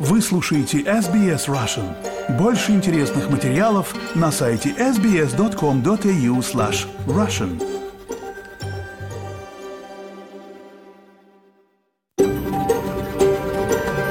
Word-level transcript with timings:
Вы 0.00 0.20
слушаете 0.20 0.80
SBS 0.80 1.48
Russian. 1.48 1.94
Больше 2.38 2.72
интересных 2.72 3.30
материалов 3.30 3.94
на 4.14 4.30
сайте 4.30 4.70
sbs.com.au 4.70 6.42
slash 6.42 6.86
russian. 7.06 7.60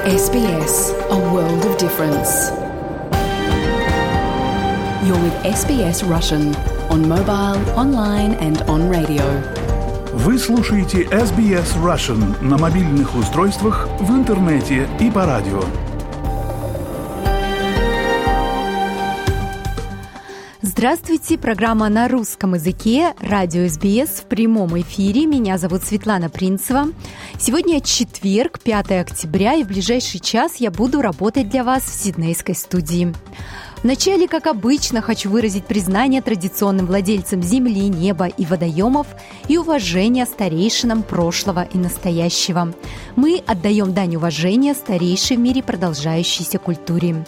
SBS, 0.06 0.94
a 1.10 1.18
world 1.32 1.64
of 1.66 1.76
difference. 1.78 2.50
You're 5.04 5.20
with 5.20 5.34
SBS 5.44 6.08
Russian 6.08 6.54
on 6.90 7.08
mobile, 7.08 7.58
online 7.78 8.34
and 8.34 8.62
on 8.62 8.88
radio. 8.88 9.59
Вы 10.13 10.37
слушаете 10.37 11.03
SBS 11.03 11.81
Russian 11.81 12.43
на 12.43 12.57
мобильных 12.57 13.15
устройствах, 13.15 13.87
в 14.01 14.11
интернете 14.11 14.85
и 14.99 15.09
по 15.09 15.25
радио. 15.25 15.63
Здравствуйте, 20.61 21.37
программа 21.37 21.87
на 21.87 22.09
русском 22.09 22.55
языке, 22.55 23.13
радио 23.21 23.69
СБС 23.69 24.19
в 24.19 24.25
прямом 24.25 24.77
эфире. 24.81 25.27
Меня 25.27 25.57
зовут 25.57 25.83
Светлана 25.83 26.29
Принцева. 26.29 26.87
Сегодня 27.39 27.79
четверг, 27.79 28.59
5 28.59 28.91
октября, 28.91 29.53
и 29.53 29.63
в 29.63 29.67
ближайший 29.67 30.19
час 30.19 30.57
я 30.57 30.71
буду 30.71 31.01
работать 31.01 31.47
для 31.47 31.63
вас 31.63 31.83
в 31.83 32.03
Сиднейской 32.03 32.55
студии. 32.55 33.13
Вначале, 33.83 34.27
как 34.27 34.45
обычно, 34.45 35.01
хочу 35.01 35.29
выразить 35.29 35.65
признание 35.65 36.21
традиционным 36.21 36.85
владельцам 36.85 37.41
земли, 37.41 37.87
неба 37.87 38.27
и 38.27 38.45
водоемов 38.45 39.07
и 39.47 39.57
уважение 39.57 40.25
старейшинам 40.27 41.01
прошлого 41.01 41.63
и 41.63 41.77
настоящего. 41.79 42.73
Мы 43.15 43.41
отдаем 43.47 43.93
дань 43.93 44.17
уважения 44.17 44.75
старейшей 44.75 45.37
в 45.37 45.39
мире 45.39 45.63
продолжающейся 45.63 46.59
культуре. 46.59 47.25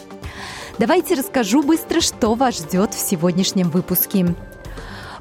Давайте 0.78 1.14
расскажу 1.14 1.62
быстро, 1.62 2.00
что 2.00 2.34
вас 2.34 2.58
ждет 2.58 2.94
в 2.94 2.98
сегодняшнем 2.98 3.70
выпуске. 3.70 4.34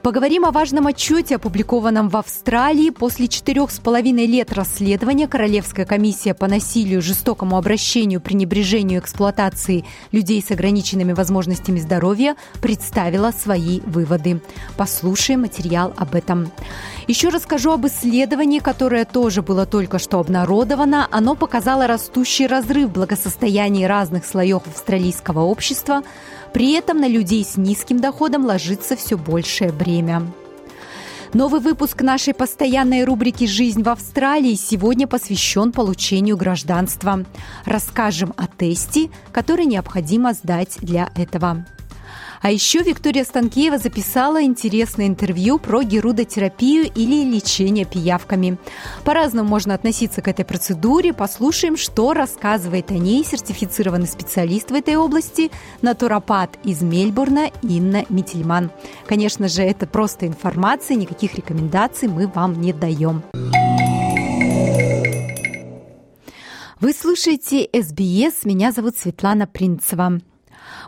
Поговорим 0.04 0.44
о 0.44 0.52
важном 0.52 0.88
отчете, 0.88 1.38
опубликованном 1.38 2.10
в 2.10 2.18
Австралии. 2.18 2.90
После 2.90 3.30
четырех 3.30 3.72
с 3.72 3.80
половиной 3.80 4.26
лет 4.26 4.52
расследования 4.52 5.30
Королевская 5.30 5.86
комиссия 5.86 6.34
по 6.34 6.46
насилию, 6.46 7.02
жестокому 7.02 7.58
обращению, 7.58 8.20
пренебрежению, 8.20 9.00
эксплуатации 9.00 9.86
людей 10.12 10.44
с 10.46 10.52
ограниченными 10.52 11.14
возможностями 11.14 11.80
здоровья 11.80 12.36
представила 12.62 13.32
свои 13.32 13.80
выводы. 13.86 14.42
Послушаем 14.76 15.44
материал 15.44 15.94
об 15.96 16.16
этом. 16.16 16.52
Еще 17.08 17.30
расскажу 17.30 17.72
об 17.72 17.88
исследовании, 17.88 18.60
которое 18.60 19.06
тоже 19.06 19.42
было 19.42 19.66
только 19.66 20.00
что 20.00 20.20
обнародовано. 20.20 21.08
Оно 21.12 21.36
показало 21.36 21.88
растущий 21.88 22.46
разрыв 22.46 22.90
в 22.90 22.94
благосостоянии 22.94 23.86
разных 23.86 24.26
слоев 24.26 24.64
австралийского 24.68 25.40
общества. 25.44 26.04
При 26.54 26.74
этом 26.74 26.98
на 26.98 27.08
людей 27.08 27.44
с 27.44 27.58
низким 27.58 28.00
доходом 28.00 28.46
ложится 28.46 28.96
все 28.96 29.18
большее 29.18 29.72
бремя. 29.72 30.22
Новый 31.34 31.62
выпуск 31.62 32.04
нашей 32.04 32.36
постоянной 32.36 33.04
рубрики 33.06 33.46
«Жизнь 33.46 33.82
в 33.82 33.90
Австралии» 33.90 34.54
сегодня 34.54 35.08
посвящен 35.08 35.72
получению 35.72 36.38
гражданства. 36.38 37.26
Расскажем 37.66 38.36
о 38.38 38.46
тесте, 38.46 39.10
который 39.32 39.66
необходимо 39.66 40.34
сдать 40.34 40.78
для 40.80 41.10
этого. 41.16 41.66
А 42.44 42.52
еще 42.52 42.80
Виктория 42.80 43.24
Станкеева 43.24 43.78
записала 43.78 44.44
интересное 44.44 45.08
интервью 45.08 45.60
про 45.60 45.82
герудотерапию 45.82 46.92
или 46.94 47.24
лечение 47.24 47.86
пиявками. 47.86 48.58
По-разному 49.06 49.48
можно 49.48 49.74
относиться 49.74 50.22
к 50.22 50.28
этой 50.28 50.44
процедуре. 50.44 51.14
Послушаем, 51.14 51.78
что 51.78 52.12
рассказывает 52.12 52.92
о 52.92 52.96
ней 52.96 53.24
сертифицированный 53.24 54.08
специалист 54.08 54.72
в 54.72 54.74
этой 54.74 54.98
области, 54.98 55.52
натуропат 55.82 56.60
из 56.66 56.82
Мельбурна 56.82 57.50
Инна 57.62 58.04
Мительман. 58.10 58.72
Конечно 59.06 59.48
же, 59.48 59.62
это 59.62 59.88
просто 59.88 60.28
информация, 60.28 60.98
никаких 60.98 61.36
рекомендаций 61.36 62.10
мы 62.10 62.28
вам 62.28 62.60
не 62.60 62.74
даем. 62.74 63.24
Вы 66.82 66.92
слушаете 66.92 67.70
СБС. 67.72 68.44
Меня 68.44 68.74
зовут 68.74 68.98
Светлана 68.98 69.48
Принцева. 69.48 70.20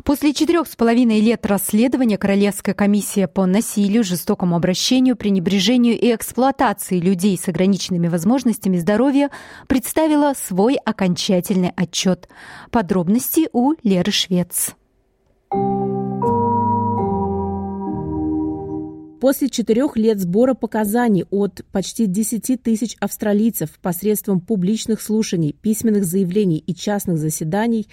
После 0.04 0.34
четырех 0.34 0.68
с 0.68 0.76
половиной 0.76 1.22
лет 1.22 1.46
расследования 1.46 2.18
Королевская 2.18 2.76
комиссия 2.76 3.28
по 3.28 3.46
насилию, 3.46 4.04
жестокому 4.04 4.56
обращению, 4.56 5.16
пренебрежению 5.16 6.00
и 6.00 6.14
эксплуатации 6.14 7.00
людей 7.00 7.38
с 7.38 7.48
ограниченными 7.48 8.08
возможностями 8.08 8.78
здоровья 8.78 9.30
представила 9.68 10.34
свой 10.34 10.76
окончательный 10.76 11.72
отчет. 11.76 12.28
Подробности 12.72 13.50
у 13.54 13.74
Леры 13.84 14.12
Швец. 14.12 14.76
После 19.20 19.50
четырех 19.50 19.96
лет 19.96 20.20
сбора 20.20 20.54
показаний 20.54 21.26
от 21.30 21.64
почти 21.72 22.06
10 22.06 22.62
тысяч 22.62 22.98
австралийцев 23.00 23.70
посредством 23.82 24.42
публичных 24.42 25.02
слушаний, 25.02 25.54
письменных 25.54 26.04
заявлений 26.04 26.58
и 26.58 26.76
частных 26.76 27.18
заседаний, 27.18 27.88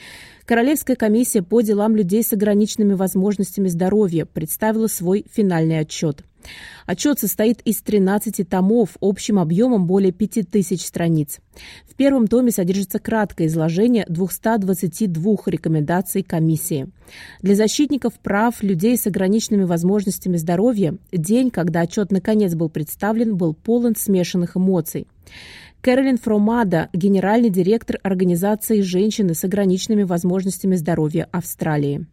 Королевская 0.44 0.97
комиссия 0.97 1.43
по 1.43 1.61
делам 1.61 1.94
людей 1.94 2.22
с 2.22 2.32
ограниченными 2.32 2.94
возможностями 2.94 3.69
здоровья 3.69 4.27
представила 4.27 4.88
свой 4.88 5.25
финальный 5.31 5.78
отчет. 5.78 6.25
Отчет 6.87 7.19
состоит 7.19 7.61
из 7.63 7.81
13 7.83 8.49
томов 8.49 8.97
общим 9.01 9.39
объемом 9.39 9.87
более 9.87 10.13
5000 10.13 10.81
страниц. 10.85 11.39
В 11.89 11.95
первом 11.95 12.27
томе 12.27 12.51
содержится 12.51 12.99
краткое 12.99 13.47
изложение 13.47 14.05
222 14.09 15.37
рекомендаций 15.47 16.23
комиссии. 16.23 16.89
Для 17.41 17.55
защитников 17.55 18.15
прав 18.21 18.63
людей 18.63 18.97
с 18.97 19.07
ограниченными 19.07 19.65
возможностями 19.65 20.37
здоровья 20.37 20.97
день, 21.13 21.51
когда 21.51 21.81
отчет 21.81 22.11
наконец 22.11 22.55
был 22.55 22.69
представлен, 22.69 23.37
был 23.37 23.55
полон 23.55 23.95
смешанных 23.97 24.57
эмоций. 24.57 25.07
Кэролин 25.83 26.17
Фромада, 26.17 26.91
генеральный 26.93 27.51
директор 27.51 27.99
организации 28.05 28.83
«Женщины 28.83 29.35
с 29.35 29.43
ограниченными 29.43 30.05
возможностями 30.05 30.77
здоровья 30.77 31.29
Австралии. 31.33 32.07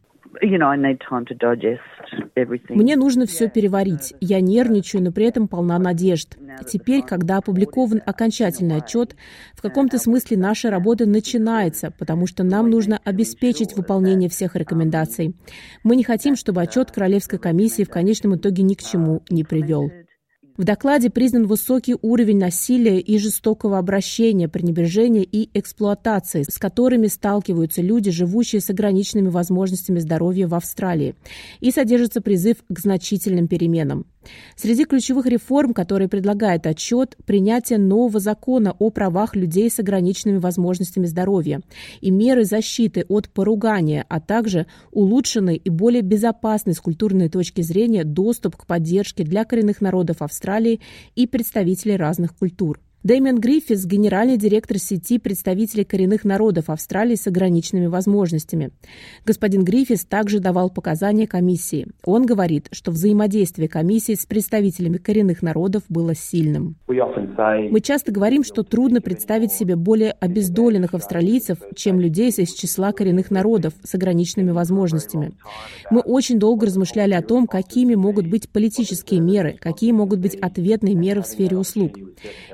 Мне 2.75 2.95
нужно 2.95 3.25
все 3.25 3.49
переварить. 3.49 4.13
Я 4.19 4.41
нервничаю, 4.41 5.03
но 5.03 5.11
при 5.11 5.25
этом 5.25 5.47
полна 5.47 5.79
надежд. 5.79 6.37
Теперь, 6.67 7.01
когда 7.01 7.37
опубликован 7.37 8.01
окончательный 8.05 8.77
отчет, 8.77 9.15
в 9.53 9.61
каком-то 9.61 9.97
смысле 9.97 10.37
наша 10.37 10.69
работа 10.69 11.05
начинается, 11.05 11.91
потому 11.97 12.27
что 12.27 12.43
нам 12.43 12.69
нужно 12.69 12.99
обеспечить 13.03 13.75
выполнение 13.75 14.29
всех 14.29 14.55
рекомендаций. 14.55 15.35
Мы 15.83 15.95
не 15.95 16.03
хотим, 16.03 16.35
чтобы 16.35 16.61
отчет 16.61 16.91
Королевской 16.91 17.39
комиссии 17.39 17.83
в 17.83 17.89
конечном 17.89 18.35
итоге 18.35 18.63
ни 18.63 18.75
к 18.75 18.83
чему 18.83 19.21
не 19.29 19.43
привел. 19.43 19.91
В 20.59 20.65
докладе 20.65 21.09
признан 21.09 21.47
высокий 21.47 21.95
уровень 22.01 22.37
насилия 22.37 22.99
и 22.99 23.17
жестокого 23.17 23.77
обращения, 23.77 24.49
пренебрежения 24.49 25.23
и 25.23 25.49
эксплуатации, 25.57 26.43
с 26.43 26.57
которыми 26.57 27.07
сталкиваются 27.07 27.81
люди, 27.81 28.11
живущие 28.11 28.59
с 28.59 28.69
ограниченными 28.69 29.29
возможностями 29.29 29.99
здоровья 29.99 30.47
в 30.47 30.55
Австралии, 30.55 31.15
и 31.61 31.71
содержится 31.71 32.19
призыв 32.19 32.57
к 32.67 32.77
значительным 32.77 33.47
переменам. 33.47 34.05
Среди 34.55 34.85
ключевых 34.85 35.25
реформ, 35.25 35.73
которые 35.73 36.09
предлагает 36.09 36.67
отчет, 36.67 37.15
принятие 37.25 37.79
нового 37.79 38.19
закона 38.19 38.75
о 38.77 38.89
правах 38.89 39.35
людей 39.35 39.69
с 39.69 39.79
ограниченными 39.79 40.37
возможностями 40.37 41.05
здоровья 41.05 41.61
и 42.01 42.11
меры 42.11 42.43
защиты 42.43 43.05
от 43.07 43.29
поругания, 43.29 44.05
а 44.09 44.19
также 44.19 44.67
улучшенный 44.91 45.55
и 45.55 45.69
более 45.69 46.01
безопасный 46.01 46.73
с 46.73 46.79
культурной 46.79 47.29
точки 47.29 47.61
зрения 47.61 48.03
доступ 48.03 48.57
к 48.57 48.65
поддержке 48.65 49.23
для 49.23 49.45
коренных 49.45 49.81
народов 49.81 50.21
Австралии 50.21 50.81
и 51.15 51.25
представителей 51.25 51.95
разных 51.95 52.35
культур. 52.35 52.79
Дэмиан 53.01 53.39
Гриффис– 53.39 53.85
генеральный 53.87 54.35
директор 54.35 54.77
сети 54.77 55.19
представителей 55.19 55.85
коренных 55.85 56.25
народов 56.25 56.69
Австралии 56.69 57.15
с 57.15 57.27
ограниченными 57.27 57.85
возможностями. 57.85 58.71
Господин 59.25 59.63
Гриффис 59.63 60.03
также 60.03 60.41
давал 60.41 60.69
показания 60.69 61.25
комиссии. 61.25 61.87
Он 62.03 62.25
говорит, 62.25 62.67
что 62.73 62.91
взаимодействие 62.91 63.69
комиссии 63.69 64.15
с 64.15 64.25
представителями 64.25 64.97
коренных 64.97 65.41
народов 65.41 65.83
было 65.87 66.13
сильным. 66.13 66.75
Мы 66.87 67.79
часто 67.79 68.11
говорим, 68.11 68.43
что 68.43 68.63
трудно 68.63 68.99
представить 68.99 69.53
себе 69.53 69.77
более 69.77 70.11
обездоленных 70.11 70.93
австралийцев, 70.93 71.59
чем 71.77 72.01
людей 72.01 72.31
из 72.31 72.53
числа 72.53 72.91
коренных 72.91 73.31
народов 73.31 73.75
с 73.81 73.95
ограниченными 73.95 74.51
возможностями. 74.51 75.31
Мы 75.89 76.01
очень 76.01 76.37
долго 76.37 76.65
размышляли 76.65 77.13
о 77.13 77.21
том, 77.21 77.47
какими 77.47 77.95
могут 77.95 78.27
быть 78.27 78.49
политические 78.49 79.21
меры, 79.21 79.57
какие 79.57 79.93
могут 79.93 80.19
быть 80.19 80.35
ответные 80.35 80.95
меры 80.95 81.21
в 81.21 81.27
сфере 81.27 81.57
услуг. 81.57 81.97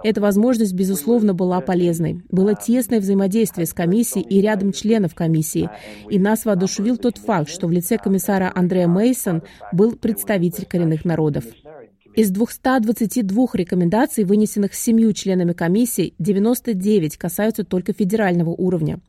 Это 0.03 0.21
возможность, 0.35 0.73
безусловно, 0.73 1.33
была 1.33 1.61
полезной. 1.61 2.21
Было 2.29 2.55
тесное 2.55 2.99
взаимодействие 2.99 3.65
с 3.65 3.73
комиссией 3.73 4.25
и 4.27 4.41
рядом 4.41 4.73
членов 4.73 5.15
комиссии. 5.15 5.69
И 6.09 6.19
нас 6.19 6.43
воодушевил 6.43 6.97
тот 6.97 7.17
факт, 7.17 7.49
что 7.49 7.67
в 7.67 7.71
лице 7.71 7.97
комиссара 7.97 8.51
Андрея 8.53 8.87
Мейсон 8.87 9.43
был 9.71 9.93
представитель 9.93 10.65
коренных 10.65 11.05
народов. 11.05 11.45
Из 12.15 12.29
222 12.31 13.47
рекомендаций, 13.53 14.23
вынесенных 14.25 14.73
семью 14.73 15.13
членами 15.13 15.53
комиссии, 15.53 16.13
99 16.19 17.17
касаются 17.17 17.63
только 17.63 17.93
федерального 17.93 18.49
уровня. 18.49 18.99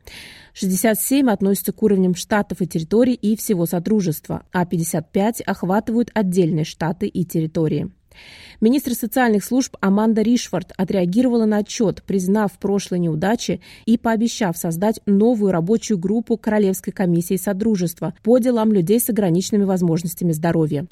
67 0.53 1.29
относятся 1.29 1.71
к 1.71 1.83
уровням 1.83 2.15
штатов 2.15 2.61
и 2.61 2.67
территорий 2.67 3.13
и 3.13 3.35
всего 3.35 3.65
Содружества, 3.65 4.43
а 4.51 4.65
55 4.65 5.41
охватывают 5.41 6.09
отдельные 6.13 6.65
штаты 6.65 7.07
и 7.07 7.23
территории. 7.25 7.91
Министр 8.59 8.93
социальных 8.93 9.43
служб 9.43 9.75
Аманда 9.81 10.21
Ришфорд 10.21 10.73
отреагировала 10.77 11.45
на 11.45 11.57
отчет, 11.57 12.03
признав 12.03 12.57
прошлые 12.59 12.99
неудачи 12.99 13.61
и 13.85 13.97
пообещав 13.97 14.57
создать 14.57 14.99
новую 15.05 15.51
рабочую 15.51 15.97
группу 15.99 16.37
Королевской 16.37 16.91
комиссии 16.91 17.35
Содружества 17.35 18.13
по 18.23 18.39
делам 18.39 18.73
людей 18.73 18.99
с 18.99 19.09
ограниченными 19.09 19.63
возможностями 19.63 20.31
здоровья. 20.31 20.87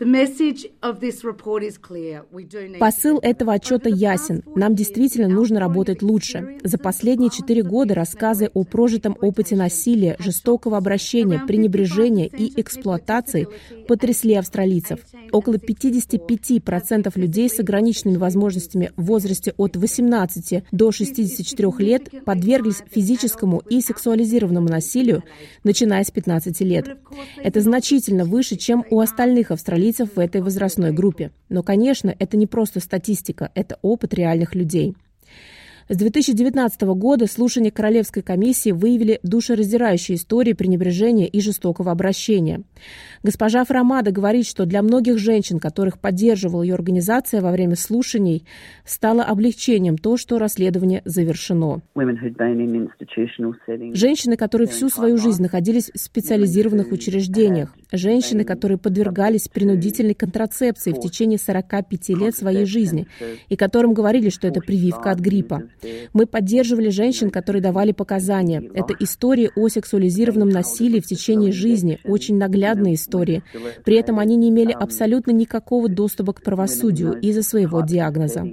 Посыл 2.80 3.19
этого 3.22 3.54
отчета 3.54 3.89
ясен. 3.89 4.44
Нам 4.56 4.75
действительно 4.75 5.28
нужно 5.28 5.60
работать 5.60 6.01
лучше. 6.01 6.57
За 6.63 6.78
последние 6.78 7.30
четыре 7.31 7.63
года 7.63 7.95
рассказы 7.95 8.50
о 8.54 8.63
прожитом 8.63 9.18
опыте 9.21 9.56
насилия, 9.56 10.16
жестокого 10.19 10.78
обращения, 10.78 11.39
пренебрежения 11.39 12.28
и 12.28 12.60
эксплуатации 12.60 13.48
потрясли 13.88 14.36
австралийцев. 14.36 15.00
Около 15.31 15.56
55% 15.56 17.12
людей 17.17 17.50
с 17.50 17.59
ограниченными 17.59 18.17
возможностями 18.17 18.91
в 18.95 19.06
возрасте 19.06 19.53
от 19.57 19.75
18 19.75 20.63
до 20.71 20.91
64 20.91 21.71
лет 21.79 22.25
подверглись 22.25 22.83
физическому 22.89 23.62
и 23.69 23.81
сексуализированному 23.81 24.67
насилию, 24.67 25.23
начиная 25.63 26.03
с 26.03 26.12
15 26.12 26.62
лет. 26.62 26.97
Это 27.38 27.62
значительно 27.62 28.25
выше, 28.25 28.56
чем 28.56 28.85
у 28.89 29.00
остальных 29.00 29.51
австралийцев 29.51 30.15
в 30.15 30.19
этой 30.19 30.41
возрастной 30.41 30.91
группе. 30.91 31.31
Но, 31.50 31.63
конечно, 31.63 32.15
это 32.17 32.38
не 32.38 32.47
просто 32.47 32.79
статистика, 32.79 33.51
это 33.56 33.77
опыт 33.81 34.13
реальных 34.13 34.56
людей. 34.56 34.95
С 35.87 35.97
2019 35.97 36.81
года 36.95 37.27
слушания 37.27 37.69
Королевской 37.69 38.23
комиссии 38.23 38.71
выявили 38.71 39.19
душераздирающие 39.21 40.15
истории 40.15 40.53
пренебрежения 40.53 41.27
и 41.27 41.39
жестокого 41.41 41.91
обращения. 41.91 42.63
Госпожа 43.21 43.63
Фрамада 43.63 44.09
говорит, 44.11 44.47
что 44.47 44.65
для 44.65 44.81
многих 44.81 45.19
женщин, 45.19 45.59
которых 45.59 45.99
поддерживала 45.99 46.63
ее 46.63 46.73
организация 46.73 47.39
во 47.39 47.51
время 47.51 47.75
слушаний, 47.75 48.47
стало 48.83 49.23
облегчением 49.23 49.99
то, 49.99 50.17
что 50.17 50.39
расследование 50.39 51.03
завершено. 51.05 51.83
Женщины, 53.93 54.37
которые 54.37 54.67
всю 54.67 54.89
свою 54.89 55.19
жизнь 55.19 55.43
находились 55.43 55.91
в 55.93 55.99
специализированных 55.99 56.91
учреждениях, 56.91 57.75
женщины, 57.91 58.43
которые 58.43 58.79
подвергались 58.79 59.49
принудительной 59.49 60.15
контрацепции 60.15 60.93
в 60.93 60.99
течение 60.99 61.37
45 61.37 62.09
лет 62.09 62.35
своей 62.35 62.65
жизни 62.65 63.07
и 63.49 63.55
которым 63.55 63.93
говорили, 63.93 64.29
что 64.29 64.47
это 64.47 64.61
прививка 64.61 65.11
от 65.11 65.19
гриппа. 65.19 65.61
Мы 66.13 66.25
поддерживали 66.25 66.89
женщин, 66.89 67.29
которые 67.29 67.61
давали 67.61 67.91
показания. 67.91 68.63
Это 68.73 68.93
истории 68.99 69.51
о 69.55 69.69
сексуализированном 69.69 70.49
насилии 70.49 70.99
в 70.99 71.05
течение 71.05 71.51
жизни, 71.51 71.99
очень 72.03 72.37
наглядные 72.37 72.95
истории. 72.95 73.43
При 73.83 73.97
этом 73.97 74.19
они 74.19 74.35
не 74.35 74.49
имели 74.49 74.71
абсолютно 74.71 75.31
никакого 75.31 75.89
доступа 75.89 76.33
к 76.33 76.41
правосудию 76.41 77.19
из-за 77.19 77.43
своего 77.43 77.81
диагноза. 77.81 78.45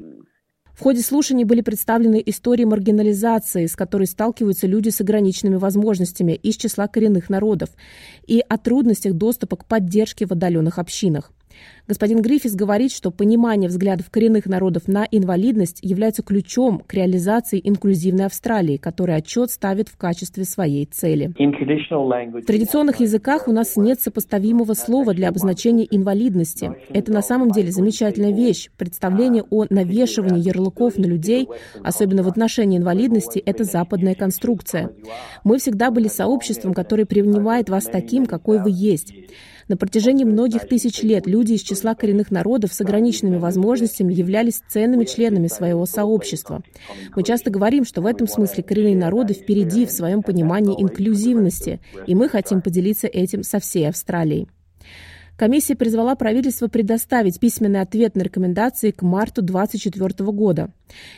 В 0.75 0.81
ходе 0.83 1.03
слушаний 1.03 1.45
были 1.45 1.61
представлены 1.61 2.23
истории 2.25 2.65
маргинализации, 2.65 3.67
с 3.67 3.77
которой 3.77 4.07
сталкиваются 4.07 4.67
люди 4.67 4.89
с 4.89 5.01
ограниченными 5.01 5.57
возможностями 5.57 6.33
из 6.33 6.57
числа 6.57 6.89
коренных 6.89 7.29
народов, 7.29 7.69
и 8.27 8.43
о 8.49 8.57
трудностях 8.57 9.13
доступа 9.13 9.57
к 9.57 9.67
поддержке 9.67 10.27
в 10.27 10.33
отдаленных 10.33 10.79
общинах. 10.79 11.31
Господин 11.89 12.23
Гриффис 12.23 12.55
говорит, 12.55 12.93
что 12.93 13.11
понимание 13.11 13.69
взглядов 13.69 14.09
коренных 14.09 14.47
народов 14.47 14.87
на 14.87 15.05
инвалидность 15.11 15.81
является 15.83 16.23
ключом 16.23 16.79
к 16.79 16.95
реализации 16.95 17.61
инклюзивной 17.63 18.27
Австралии, 18.27 18.77
который 18.77 19.17
отчет 19.17 19.51
ставит 19.51 19.89
в 19.89 19.97
качестве 19.97 20.45
своей 20.45 20.87
цели. 20.87 21.33
В 21.37 22.47
традиционных 22.47 23.01
языках 23.01 23.49
у 23.49 23.53
нас 23.53 23.77
нет 23.77 24.01
сопоставимого 24.01 24.75
слова 24.75 25.13
для 25.13 25.29
обозначения 25.29 25.87
инвалидности. 25.91 26.73
Это 26.91 27.13
на 27.13 27.21
самом 27.21 27.51
деле 27.51 27.73
замечательная 27.73 28.33
вещь. 28.33 28.71
Представление 28.79 29.43
о 29.51 29.67
навешивании 29.69 30.47
ярлыков 30.47 30.99
на 30.99 31.07
людей, 31.07 31.49
особенно 31.83 32.23
в 32.23 32.29
отношении 32.29 32.79
инвалидности, 32.79 33.41
это 33.41 33.65
западная 33.65 34.15
конструкция. 34.15 34.93
Мы 35.43 35.59
всегда 35.59 35.91
были 35.91 36.07
сообществом, 36.07 36.75
которое 36.75 37.07
принимает 37.07 37.69
вас 37.69 37.85
таким, 37.87 38.27
какой 38.27 38.63
вы 38.63 38.71
есть. 38.73 39.13
На 39.69 39.77
протяжении 39.77 40.25
многих 40.25 40.67
тысяч 40.67 41.03
лет 41.03 41.27
люди 41.27 41.55
из 41.55 41.63
числа 41.73 41.95
коренных 41.95 42.31
народов 42.31 42.73
с 42.73 42.81
ограниченными 42.81 43.39
возможностями 43.39 44.13
являлись 44.13 44.63
ценными 44.69 45.05
членами 45.05 45.47
своего 45.47 45.87
сообщества. 45.87 46.63
Мы 47.17 47.23
часто 47.23 47.51
говорим, 47.51 47.85
что 47.85 48.03
в 48.03 48.07
этом 48.07 48.29
смысле 48.29 48.63
коренные 48.63 48.97
народы 48.97 49.35
впереди 49.35 49.87
в 49.87 49.91
своем 49.91 50.23
понимании 50.23 50.81
инклюзивности, 50.81 51.81
и 52.07 52.15
мы 52.15 52.29
хотим 52.29 52.61
поделиться 52.61 53.07
этим 53.07 53.43
со 53.43 53.59
всей 53.59 53.89
Австралией. 53.89 54.49
Комиссия 55.37 55.75
призвала 55.75 56.15
правительство 56.15 56.69
предоставить 56.69 57.41
письменный 57.41 57.81
ответ 57.81 58.15
на 58.15 58.23
рекомендации 58.23 58.91
к 58.91 59.03
марту 59.03 59.43
2024 59.43 60.31
года. 60.31 60.71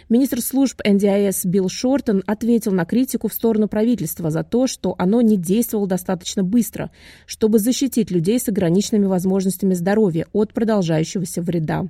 Министр 0.09 0.41
служб 0.41 0.81
НДИС 0.85 1.45
Билл 1.47 1.69
Шортон 1.69 2.23
ответил 2.27 2.73
на 2.73 2.85
критику 2.85 3.29
в 3.29 3.35
сторону 3.35 3.69
правительства 3.69 4.31
за 4.31 4.45
то, 4.45 4.67
что 4.67 4.95
оно 4.99 5.21
не 5.21 5.37
действовало 5.37 5.89
достаточно 5.89 6.45
быстро, 6.45 6.91
чтобы 7.27 7.59
защитить 7.59 8.11
людей 8.11 8.39
с 8.39 8.49
ограниченными 8.49 9.07
возможностями 9.07 9.75
здоровья 9.75 10.27
от 10.33 10.53
продолжающегося 10.53 11.43
вреда. 11.43 11.89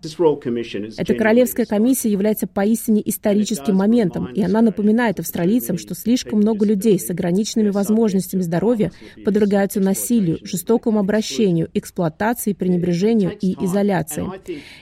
Эта 0.96 1.14
Королевская 1.14 1.66
комиссия 1.66 2.10
является 2.10 2.46
поистине 2.46 3.02
историческим 3.04 3.76
моментом, 3.76 4.32
и 4.32 4.42
она 4.42 4.62
напоминает 4.62 5.20
австралийцам, 5.20 5.78
что 5.78 5.94
слишком 5.94 6.38
много 6.38 6.64
людей 6.64 6.98
с 6.98 7.10
ограниченными 7.10 7.70
возможностями 7.70 8.42
здоровья 8.42 8.92
подвергаются 9.24 9.80
насилию, 9.80 10.38
жестокому 10.42 11.00
обращению, 11.00 11.68
эксплуатации, 11.74 12.14
пренебрежению 12.54 13.36
и 13.40 13.52
изоляции. 13.64 14.24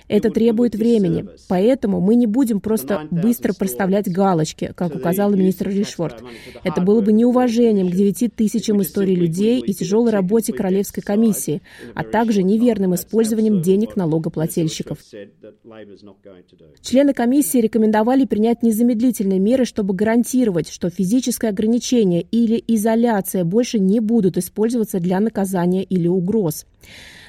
Это 0.09 0.31
требует 0.31 0.75
времени, 0.75 1.27
поэтому 1.49 2.01
мы 2.01 2.15
не 2.15 2.27
будем 2.27 2.61
просто 2.61 3.07
быстро 3.11 3.53
проставлять 3.53 4.11
галочки, 4.11 4.73
как 4.75 4.95
указал 4.95 5.33
министр 5.33 5.69
Ришфорд. 5.69 6.23
Это 6.65 6.81
было 6.81 7.01
бы 7.01 7.13
неуважением 7.13 7.91
к 7.91 7.95
9 7.95 8.35
тысячам 8.35 8.83
историй 8.83 9.15
людей 9.15 9.61
и 9.61 9.73
тяжелой 9.75 10.13
работе 10.13 10.53
Королевской 10.53 11.03
комиссии, 11.03 11.63
а 11.95 12.05
также 12.05 12.43
неверным 12.43 12.95
использованием 12.95 13.63
денег 13.63 13.97
налогоплательщиков. 13.97 14.99
Члены 16.81 17.13
комиссии 17.13 17.59
рекомендовали 17.59 18.25
принять 18.25 18.63
незамедлительные 18.63 19.39
меры, 19.39 19.65
чтобы 19.65 19.95
гарантировать, 19.95 20.69
что 20.69 20.91
физическое 20.91 21.49
ограничение 21.49 22.23
или 22.23 22.63
изоляция 22.67 23.45
больше 23.45 23.79
не 23.79 24.01
будут 24.01 24.37
использоваться 24.37 25.01
для 25.01 25.21
наказания 25.21 25.83
или 25.83 26.09
угроз. 26.09 26.67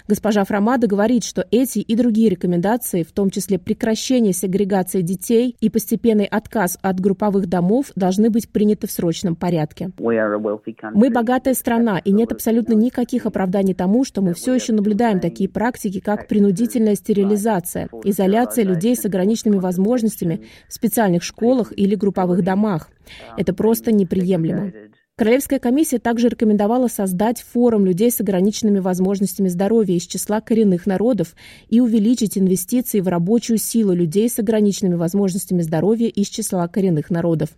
Госпожа 0.08 0.44
Фрамада 0.44 0.88
говорит, 0.88 1.24
что 1.24 1.46
эти 1.52 1.80
и 1.80 1.96
другие 1.96 2.30
рекомендации, 2.30 3.04
в 3.04 3.12
том 3.12 3.30
числе 3.30 3.58
прекращение 3.58 4.34
сегрегации 4.34 5.02
детей 5.02 5.56
и 5.62 5.70
постепенный 5.70 6.26
отказ 6.26 6.78
от 6.82 7.00
групповых 7.00 7.48
домов, 7.48 7.92
должны 7.96 8.30
быть 8.30 8.50
приняты 8.50 8.88
в 8.88 8.92
срочном 8.92 9.36
порядке. 9.36 9.92
Мы 9.98 11.10
богатая 11.10 11.54
страна, 11.54 12.00
и 12.00 12.12
нет 12.12 12.32
абсолютно 12.32 12.74
никаких 12.74 13.26
оправданий 13.26 13.74
тому, 13.74 14.04
что 14.04 14.22
мы 14.22 14.34
все 14.34 14.54
еще 14.54 14.74
наблюдаем 14.74 15.20
такие 15.20 15.50
практики, 15.50 16.00
как 16.00 16.28
принудительная 16.28 16.96
стерилизация, 16.96 17.88
изоляция 18.04 18.66
людей 18.66 18.96
с 18.96 19.06
ограниченными 19.06 19.60
возможностями 19.60 20.42
в 20.68 20.74
специальных 20.74 21.24
школах 21.24 21.72
или 21.76 21.96
групповых 21.96 22.44
домах. 22.44 22.90
Это 23.38 23.54
просто 23.54 23.92
неприемлемо. 23.92 24.72
Королевская 25.16 25.60
комиссия 25.60 26.00
также 26.00 26.28
рекомендовала 26.28 26.88
создать 26.88 27.40
форум 27.40 27.86
людей 27.86 28.10
с 28.10 28.20
ограниченными 28.20 28.80
возможностями 28.80 29.48
здоровья 29.48 29.96
из 29.96 30.08
числа 30.08 30.42
коренных 30.42 30.88
народов 30.88 31.36
и 31.70 31.80
увеличить 31.80 32.36
инвестиции 32.36 33.00
в 33.00 33.08
рабочую 33.08 33.60
силу 33.60 33.94
людей 33.94 34.28
с 34.28 34.40
ограниченными 34.40 34.96
возможностями 34.96 35.62
здоровья 35.62 36.08
из 36.08 36.30
числа 36.30 36.68
коренных 36.68 37.12
народов. 37.12 37.50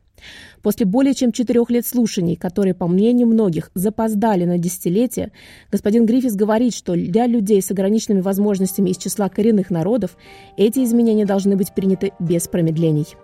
После 0.63 0.85
более 0.85 1.13
чем 1.13 1.31
четырех 1.31 1.69
лет 1.69 1.85
слушаний, 1.87 2.35
которые, 2.35 2.73
по 2.73 2.87
мнению 2.87 3.27
многих, 3.27 3.71
запоздали 3.73 4.43
на 4.43 4.57
десятилетия, 4.57 5.31
господин 5.71 6.05
Гриффис 6.05 6.35
говорит, 6.35 6.75
что 6.75 6.93
для 6.93 7.25
людей 7.25 7.61
с 7.61 7.71
ограниченными 7.71 8.19
возможностями 8.19 8.89
из 8.89 8.97
числа 8.97 9.29
коренных 9.29 9.69
народов 9.69 10.17
эти 10.57 10.83
изменения 10.83 11.25
должны 11.25 11.55
быть 11.55 11.73
приняты 11.73 12.11
без 12.19 12.49
промедлений. 12.49 13.15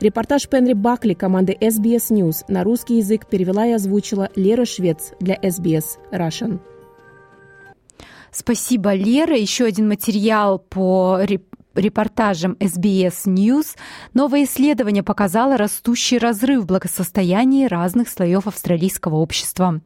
Репортаж 0.00 0.48
Пенри 0.48 0.74
Бакли 0.74 1.14
команды 1.14 1.56
SBS 1.60 2.10
News 2.10 2.44
на 2.46 2.62
русский 2.62 2.98
язык 2.98 3.26
перевела 3.26 3.66
и 3.66 3.72
озвучила 3.72 4.30
Лера 4.36 4.64
Швец 4.64 5.12
для 5.18 5.34
SBS 5.34 5.98
Russian. 6.12 6.60
Спасибо, 8.30 8.94
Лера. 8.94 9.36
Еще 9.36 9.64
один 9.64 9.88
материал 9.88 10.60
по 10.60 11.18
репортажем 11.78 12.56
SBS 12.60 13.26
News, 13.26 13.76
новое 14.12 14.44
исследование 14.44 15.02
показало 15.02 15.56
растущий 15.56 16.18
разрыв 16.18 16.62
в 16.62 16.66
благосостоянии 16.66 17.66
разных 17.66 18.08
слоев 18.08 18.46
австралийского 18.46 19.16
общества. 19.16 19.80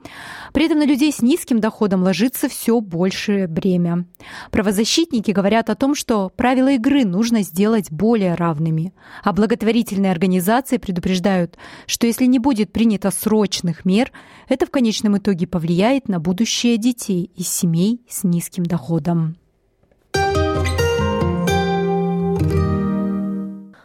При 0.53 0.67
этом 0.67 0.79
на 0.79 0.87
людей 0.87 1.13
с 1.13 1.23
низким 1.23 1.61
доходом 1.61 2.03
ложится 2.03 2.49
все 2.49 2.81
большее 2.81 3.47
бремя. 3.47 4.07
Правозащитники 4.51 5.31
говорят 5.31 5.71
о 5.71 5.75
том, 5.75 5.95
что 5.95 6.31
правила 6.35 6.73
игры 6.73 7.05
нужно 7.05 7.43
сделать 7.43 7.91
более 7.91 8.35
равными, 8.35 8.93
а 9.23 9.33
благотворительные 9.33 10.13
организации 10.13 10.79
предупреждают, 10.79 11.57
что 11.87 12.07
если 12.07 12.25
не 12.27 12.39
будет 12.39 12.73
принято 12.73 13.11
срочных 13.11 13.85
мер, 13.85 14.13
это 14.49 14.67
в 14.67 14.71
конечном 14.71 15.19
итоге 15.19 15.47
повлияет 15.47 16.09
на 16.09 16.21
будущее 16.21 16.77
детей 16.77 17.31
из 17.37 17.49
семей 17.49 18.01
с 18.09 18.25
низким 18.25 18.65
доходом. 18.65 19.37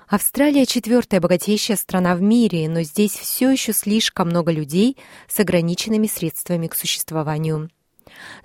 Австралия 0.09 0.65
четвертая 0.65 1.19
богатейшая 1.19 1.75
страна 1.75 2.15
в 2.15 2.21
мире, 2.21 2.69
но 2.69 2.81
здесь 2.83 3.11
все 3.11 3.51
еще 3.51 3.73
слишком 3.73 4.29
много 4.29 4.53
людей 4.53 4.95
с 5.27 5.37
ограниченными 5.37 6.07
средствами 6.07 6.67
к 6.67 6.75
существованию. 6.75 7.69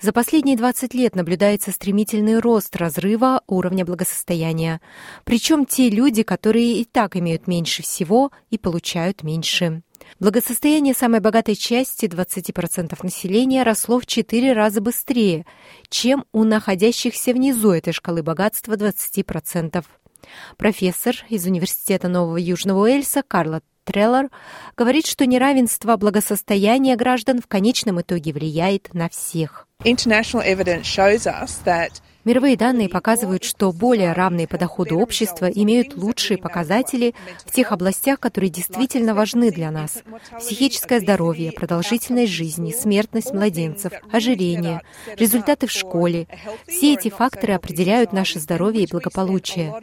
За 0.01 0.13
последние 0.13 0.57
20 0.57 0.93
лет 0.93 1.15
наблюдается 1.15 1.71
стремительный 1.71 2.41
рост 2.41 2.75
разрыва 2.75 3.43
уровня 3.47 3.85
благосостояния. 3.85 4.81
Причем 5.23 5.65
те 5.65 5.89
люди, 5.89 6.25
которые 6.25 6.81
и 6.81 6.85
так 6.85 7.15
имеют 7.15 7.47
меньше 7.47 7.85
всего 7.85 8.33
и 8.51 8.59
получают 8.59 9.23
меньше. 9.23 9.83
Благосостояние 10.19 10.95
самой 10.95 11.21
богатой 11.21 11.55
части 11.55 12.07
20% 12.07 12.99
населения 13.05 13.63
росло 13.63 14.01
в 14.01 14.07
4 14.07 14.53
раза 14.53 14.81
быстрее, 14.81 15.47
чем 15.89 16.25
у 16.33 16.43
находящихся 16.43 17.33
внизу 17.33 17.71
этой 17.71 17.93
шкалы 17.93 18.25
богатства 18.25 18.75
20%. 18.75 19.85
Профессор 20.57 21.15
из 21.29 21.47
Университета 21.47 22.09
Нового 22.09 22.37
Южного 22.37 22.83
Уэльса 22.83 23.23
Карла 23.27 23.63
Треллер 23.85 24.31
говорит, 24.77 25.07
что 25.07 25.27
неравенство 25.27 25.97
благосостояния 25.97 26.97
граждан 26.97 27.41
в 27.41 27.47
конечном 27.49 28.01
итоге 28.01 28.33
влияет 28.33 28.93
на 28.95 29.09
всех. 29.09 29.67
International 29.85 30.45
evidence 30.45 30.83
shows 30.85 31.27
us 31.27 31.63
that 31.65 32.01
Мировые 32.25 32.57
данные 32.57 32.89
показывают, 32.89 33.43
что 33.43 33.73
более 33.73 34.13
равные 34.13 34.47
по 34.47 34.57
доходу 34.57 34.97
общества 34.97 35.47
имеют 35.47 35.97
лучшие 35.97 36.39
показатели 36.39 37.15
в 37.45 37.51
тех 37.51 37.73
областях, 37.73 38.21
которые 38.21 38.49
действительно 38.49 39.13
важны 39.13 39.51
для 39.51 39.73
нас. 39.73 40.05
Психическое 40.39 41.01
здоровье, 41.01 41.51
продолжительность 41.51 42.31
жизни, 42.31 42.71
смертность 42.71 43.33
младенцев, 43.33 43.93
ожирение, 44.13 44.83
результаты 45.17 45.67
в 45.67 45.73
школе. 45.73 46.29
Все 46.69 46.95
эти 46.95 47.11
факторы 47.11 47.55
определяют 47.55 48.13
наше 48.13 48.39
здоровье 48.39 48.85
и 48.85 48.91
благополучие. 48.91 49.75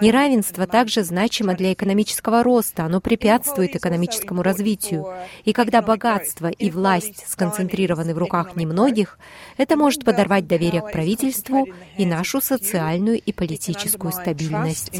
Неравенство 0.00 0.68
также 0.68 1.02
значимо 1.02 1.54
для 1.54 1.72
экономического 1.72 2.44
роста, 2.44 2.84
оно 2.84 3.00
препятствует 3.00 3.74
экономическому 3.74 4.44
развитию. 4.44 5.04
И 5.44 5.52
когда 5.52 5.82
богатство 5.82 6.46
и 6.46 6.70
власть 6.70 7.24
сконцентрированы 7.26 8.14
в 8.14 8.18
руках 8.18 8.54
немногих, 8.54 9.18
это 9.56 9.76
может 9.76 10.04
подорвать 10.04 10.46
доверие 10.46 10.82
к 10.82 10.92
правительству 10.92 11.66
и 11.98 12.06
нашу 12.06 12.40
социальную 12.40 13.18
и 13.18 13.32
политическую 13.32 14.12
стабильность. 14.12 14.90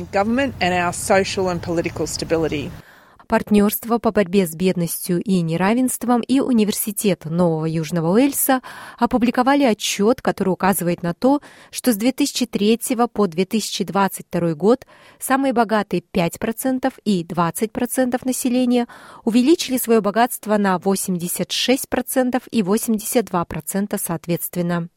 Партнерство 3.28 3.98
по 3.98 4.10
борьбе 4.10 4.46
с 4.46 4.54
бедностью 4.54 5.20
и 5.20 5.42
неравенством 5.42 6.22
и 6.22 6.40
Университет 6.40 7.26
Нового 7.26 7.66
Южного 7.66 8.14
Уэльса 8.14 8.62
опубликовали 8.96 9.64
отчет, 9.64 10.22
который 10.22 10.48
указывает 10.48 11.02
на 11.02 11.12
то, 11.12 11.42
что 11.70 11.92
с 11.92 11.96
2003 11.96 12.80
по 13.12 13.26
2022 13.26 14.54
год 14.54 14.86
самые 15.18 15.52
богатые 15.52 16.02
5% 16.10 16.90
и 17.04 17.22
20% 17.22 18.18
населения 18.24 18.88
увеличили 19.24 19.76
свое 19.76 20.00
богатство 20.00 20.56
на 20.56 20.76
86% 20.76 22.42
и 22.50 22.62
82% 22.62 24.00
соответственно. 24.02 24.88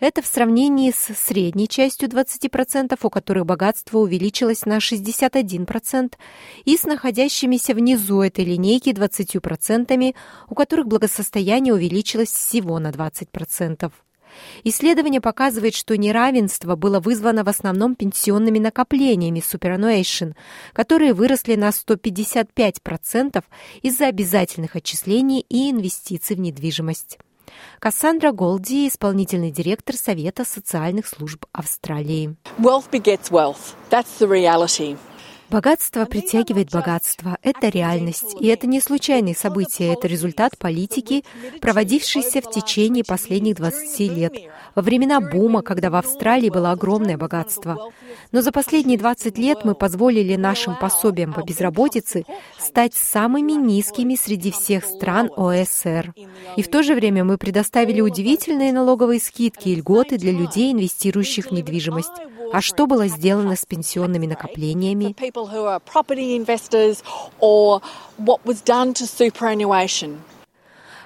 Это 0.00 0.22
в 0.22 0.26
сравнении 0.26 0.90
с 0.90 1.14
средней 1.14 1.68
частью 1.68 2.08
20%, 2.08 2.98
у 3.02 3.10
которых 3.10 3.46
богатство 3.46 3.98
увеличилось 3.98 4.66
на 4.66 4.78
61%, 4.78 6.14
и 6.64 6.76
с 6.76 6.84
находящимися 6.84 7.74
внизу 7.74 8.20
этой 8.20 8.44
линейки 8.44 8.90
20%, 8.90 10.14
у 10.48 10.54
которых 10.54 10.86
благосостояние 10.86 11.74
увеличилось 11.74 12.30
всего 12.30 12.78
на 12.78 12.90
20%. 12.90 13.90
Исследование 14.64 15.20
показывает, 15.20 15.74
что 15.74 15.96
неравенство 15.96 16.76
было 16.76 17.00
вызвано 17.00 17.44
в 17.44 17.48
основном 17.48 17.94
пенсионными 17.94 18.58
накоплениями 18.58 19.40
Superannuation, 19.40 20.34
которые 20.72 21.14
выросли 21.14 21.54
на 21.54 21.70
155% 21.70 23.42
из-за 23.82 24.06
обязательных 24.06 24.76
отчислений 24.76 25.44
и 25.48 25.70
инвестиций 25.70 26.36
в 26.36 26.40
недвижимость. 26.40 27.18
Кассандра 27.78 28.32
Голди, 28.32 28.88
исполнительный 28.88 29.50
директор 29.50 29.96
Совета 29.96 30.44
социальных 30.44 31.06
служб 31.06 31.44
Австралии. 31.52 32.36
Wealth 32.58 32.90
begets 32.90 33.30
wealth. 33.30 33.74
That's 33.90 34.18
the 34.18 34.28
reality. 34.28 34.96
Богатство 35.48 36.04
притягивает 36.06 36.70
богатство. 36.70 37.38
Это 37.42 37.68
реальность. 37.68 38.34
И 38.40 38.48
это 38.48 38.66
не 38.66 38.80
случайные 38.80 39.34
события, 39.36 39.92
это 39.92 40.08
результат 40.08 40.58
политики, 40.58 41.24
проводившейся 41.60 42.40
в 42.40 42.50
течение 42.50 43.04
последних 43.04 43.54
20 43.56 44.00
лет, 44.12 44.34
во 44.74 44.82
времена 44.82 45.20
бума, 45.20 45.62
когда 45.62 45.90
в 45.90 45.94
Австралии 45.94 46.50
было 46.50 46.72
огромное 46.72 47.16
богатство. 47.16 47.92
Но 48.32 48.42
за 48.42 48.50
последние 48.50 48.98
20 48.98 49.38
лет 49.38 49.64
мы 49.64 49.74
позволили 49.74 50.34
нашим 50.34 50.76
пособиям 50.76 51.32
по 51.32 51.42
безработице 51.42 52.24
стать 52.58 52.94
самыми 52.94 53.52
низкими 53.52 54.16
среди 54.16 54.50
всех 54.50 54.84
стран 54.84 55.30
ОСР. 55.36 56.12
И 56.56 56.62
в 56.62 56.68
то 56.68 56.82
же 56.82 56.94
время 56.94 57.22
мы 57.24 57.38
предоставили 57.38 58.00
удивительные 58.00 58.72
налоговые 58.72 59.20
скидки 59.20 59.68
и 59.68 59.76
льготы 59.76 60.18
для 60.18 60.32
людей, 60.32 60.72
инвестирующих 60.72 61.46
в 61.46 61.52
недвижимость. 61.52 62.12
А 62.52 62.60
что 62.60 62.86
было 62.86 63.06
сделано 63.08 63.56
с 63.56 63.64
пенсионными 63.64 64.26
накоплениями? 64.26 65.14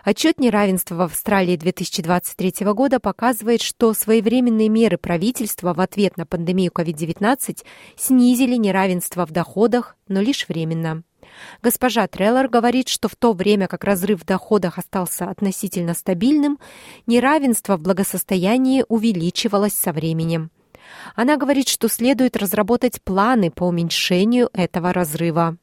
Отчет 0.02 0.40
неравенства 0.40 0.94
в 0.94 1.00
Австралии 1.02 1.56
2023 1.56 2.66
года 2.72 3.00
показывает, 3.00 3.60
что 3.60 3.92
своевременные 3.92 4.68
меры 4.68 4.96
правительства 4.96 5.74
в 5.74 5.80
ответ 5.80 6.16
на 6.16 6.24
пандемию 6.24 6.72
COVID-19 6.74 7.64
снизили 7.96 8.56
неравенство 8.56 9.26
в 9.26 9.30
доходах, 9.30 9.96
но 10.08 10.20
лишь 10.20 10.48
временно. 10.48 11.02
Госпожа 11.62 12.06
Треллер 12.08 12.48
говорит, 12.48 12.88
что 12.88 13.08
в 13.08 13.16
то 13.16 13.32
время 13.34 13.68
как 13.68 13.84
разрыв 13.84 14.22
в 14.22 14.26
доходах 14.26 14.78
остался 14.78 15.28
относительно 15.28 15.94
стабильным, 15.94 16.58
неравенство 17.06 17.76
в 17.76 17.80
благосостоянии 17.80 18.84
увеличивалось 18.88 19.74
со 19.74 19.92
временем. 19.92 20.50
Она 21.14 21.36
говорит, 21.36 21.68
что 21.68 21.88
следует 21.88 22.36
разработать 22.36 23.02
планы 23.02 23.50
по 23.50 23.64
уменьшению 23.64 24.50
этого 24.52 24.92
разрыва. 24.92 25.56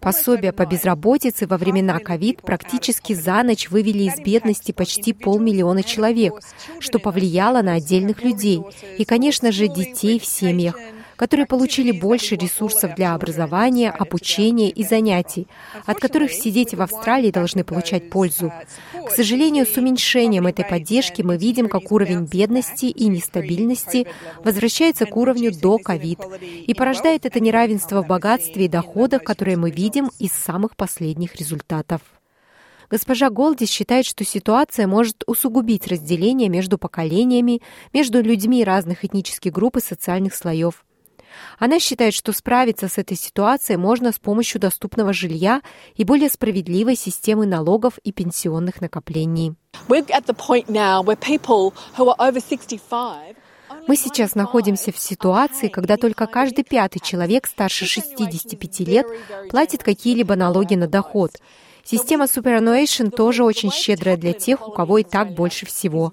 Пособия 0.00 0.52
по 0.52 0.64
безработице 0.64 1.46
во 1.46 1.56
времена 1.58 1.98
ковид 1.98 2.40
практически 2.42 3.14
за 3.14 3.42
ночь 3.42 3.68
вывели 3.68 4.04
из 4.04 4.18
бедности 4.20 4.72
почти 4.72 5.12
полмиллиона 5.12 5.82
человек, 5.82 6.34
что 6.78 6.98
повлияло 6.98 7.62
на 7.62 7.74
отдельных 7.74 8.22
людей 8.22 8.62
и, 8.96 9.04
конечно 9.04 9.50
же, 9.50 9.66
детей 9.68 10.20
в 10.20 10.24
семьях 10.24 10.76
которые 11.20 11.44
получили 11.44 11.92
больше 11.92 12.34
ресурсов 12.34 12.94
для 12.94 13.12
образования, 13.12 13.90
обучения 13.90 14.70
и 14.70 14.82
занятий, 14.82 15.48
от 15.84 15.98
которых 15.98 16.30
все 16.30 16.50
дети 16.50 16.76
в 16.76 16.80
Австралии 16.80 17.30
должны 17.30 17.62
получать 17.62 18.08
пользу. 18.08 18.50
К 19.06 19.10
сожалению, 19.10 19.66
с 19.66 19.76
уменьшением 19.76 20.46
этой 20.46 20.64
поддержки 20.64 21.20
мы 21.20 21.36
видим, 21.36 21.68
как 21.68 21.92
уровень 21.92 22.24
бедности 22.24 22.86
и 22.86 23.06
нестабильности 23.08 24.06
возвращается 24.42 25.04
к 25.04 25.14
уровню 25.14 25.52
до 25.52 25.76
ковид 25.76 26.20
и 26.40 26.72
порождает 26.72 27.26
это 27.26 27.38
неравенство 27.38 28.02
в 28.02 28.06
богатстве 28.06 28.64
и 28.64 28.68
доходах, 28.68 29.22
которое 29.22 29.58
мы 29.58 29.70
видим 29.70 30.10
из 30.18 30.32
самых 30.32 30.74
последних 30.74 31.36
результатов. 31.36 32.00
Госпожа 32.88 33.28
Голдис 33.28 33.68
считает, 33.68 34.06
что 34.06 34.24
ситуация 34.24 34.86
может 34.86 35.22
усугубить 35.26 35.86
разделение 35.86 36.48
между 36.48 36.78
поколениями, 36.78 37.60
между 37.92 38.22
людьми 38.22 38.64
разных 38.64 39.04
этнических 39.04 39.52
групп 39.52 39.76
и 39.76 39.80
социальных 39.82 40.34
слоев. 40.34 40.82
Она 41.58 41.78
считает, 41.78 42.14
что 42.14 42.32
справиться 42.32 42.88
с 42.88 42.98
этой 42.98 43.16
ситуацией 43.16 43.76
можно 43.76 44.12
с 44.12 44.18
помощью 44.18 44.60
доступного 44.60 45.12
жилья 45.12 45.62
и 45.94 46.04
более 46.04 46.28
справедливой 46.28 46.96
системы 46.96 47.46
налогов 47.46 47.98
и 48.02 48.12
пенсионных 48.12 48.80
накоплений. 48.80 49.54
Мы 53.86 53.96
сейчас 53.96 54.34
находимся 54.34 54.92
в 54.92 54.98
ситуации, 54.98 55.68
когда 55.68 55.96
только 55.96 56.26
каждый 56.26 56.64
пятый 56.64 57.00
человек 57.00 57.46
старше 57.46 57.86
65 57.86 58.80
лет 58.80 59.06
платит 59.48 59.82
какие-либо 59.82 60.36
налоги 60.36 60.74
на 60.74 60.86
доход. 60.86 61.32
Система 61.84 62.24
Superannuation 62.26 63.10
тоже 63.10 63.42
очень 63.42 63.72
щедрая 63.72 64.16
для 64.16 64.32
тех, 64.32 64.66
у 64.66 64.70
кого 64.70 64.98
и 64.98 65.02
так 65.02 65.32
больше 65.34 65.66
всего. 65.66 66.12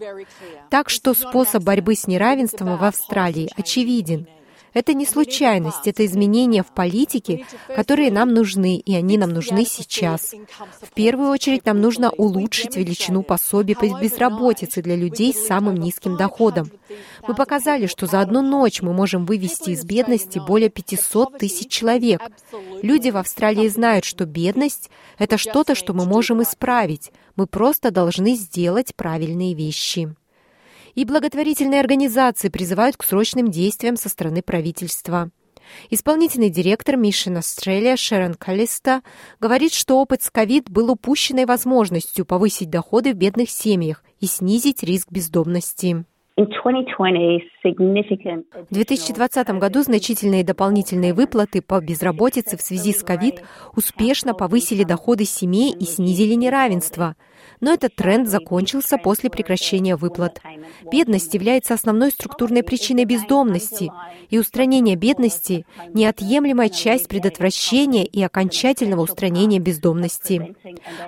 Так 0.69 0.89
что 0.89 1.13
способ 1.13 1.63
борьбы 1.63 1.95
с 1.95 2.07
неравенством 2.07 2.77
в 2.77 2.83
Австралии 2.83 3.50
очевиден. 3.55 4.27
Это 4.74 4.93
не 4.93 5.05
случайность, 5.05 5.88
это 5.88 6.05
изменения 6.05 6.63
в 6.63 6.74
политике, 6.74 7.45
которые 7.75 8.12
нам 8.12 8.33
нужны, 8.33 8.77
и 8.77 8.95
они 8.95 9.17
нам 9.17 9.31
нужны 9.31 9.65
сейчас. 9.65 10.33
В 10.81 10.93
первую 10.93 11.29
очередь 11.29 11.65
нам 11.65 11.81
нужно 11.81 12.09
улучшить 12.12 12.75
величину 12.75 13.24
пособий 13.24 13.75
по 13.75 13.86
безработице 14.00 14.81
для 14.81 14.95
людей 14.95 15.33
с 15.33 15.47
самым 15.47 15.75
низким 15.75 16.17
доходом. 16.17 16.69
Мы 17.27 17.36
показали, 17.36 17.88
что 17.88 18.07
за 18.07 18.21
одну 18.21 18.41
ночь 18.41 18.81
мы 18.81 18.93
можем 18.93 19.25
вывести 19.25 19.71
из 19.71 19.83
бедности 19.83 20.39
более 20.45 20.69
500 20.69 21.38
тысяч 21.38 21.69
человек. 21.69 22.21
Люди 22.81 23.09
в 23.09 23.17
Австралии 23.17 23.67
знают, 23.67 24.05
что 24.05 24.25
бедность— 24.25 24.89
это 25.17 25.38
что-то, 25.38 25.75
что 25.75 25.93
мы 25.93 26.05
можем 26.05 26.43
исправить. 26.43 27.12
Мы 27.36 27.47
просто 27.47 27.91
должны 27.91 28.36
сделать 28.36 28.95
правильные 28.95 29.53
вещи 29.53 30.15
и 30.97 31.05
благотворительные 31.05 31.79
организации 31.79 32.49
призывают 32.49 32.97
к 32.97 33.03
срочным 33.03 33.49
действиям 33.49 33.95
со 33.97 34.09
стороны 34.09 34.41
правительства. 34.41 35.29
Исполнительный 35.91 36.49
директор 36.49 36.95
Mission 36.95 37.37
Australia 37.37 37.95
Шерон 37.95 38.33
Калиста 38.33 39.03
говорит, 39.39 39.73
что 39.73 40.01
опыт 40.01 40.23
с 40.23 40.31
ковид 40.31 40.71
был 40.71 40.89
упущенной 40.89 41.45
возможностью 41.45 42.25
повысить 42.25 42.71
доходы 42.71 43.13
в 43.13 43.15
бедных 43.15 43.51
семьях 43.51 44.03
и 44.19 44.25
снизить 44.25 44.81
риск 44.81 45.11
бездомности. 45.11 46.03
В 46.35 46.47
2020 48.73 49.49
году 49.59 49.83
значительные 49.83 50.43
дополнительные 50.43 51.13
выплаты 51.13 51.61
по 51.61 51.79
безработице 51.79 52.57
в 52.57 52.61
связи 52.61 52.93
с 52.93 53.03
ковид 53.03 53.43
успешно 53.75 54.33
повысили 54.33 54.83
доходы 54.83 55.25
семей 55.25 55.75
и 55.79 55.85
снизили 55.85 56.33
неравенство– 56.33 57.15
но 57.59 57.73
этот 57.73 57.95
тренд 57.95 58.27
закончился 58.27 58.97
после 58.97 59.29
прекращения 59.29 59.95
выплат. 59.95 60.41
Бедность 60.91 61.33
является 61.33 61.73
основной 61.73 62.11
структурной 62.11 62.63
причиной 62.63 63.05
бездомности, 63.05 63.91
и 64.29 64.37
устранение 64.37 64.95
бедности– 64.95 65.65
неотъемлемая 65.93 66.69
часть 66.69 67.07
предотвращения 67.07 68.03
и 68.03 68.21
окончательного 68.21 69.01
устранения 69.01 69.59
бездомности. 69.59 70.55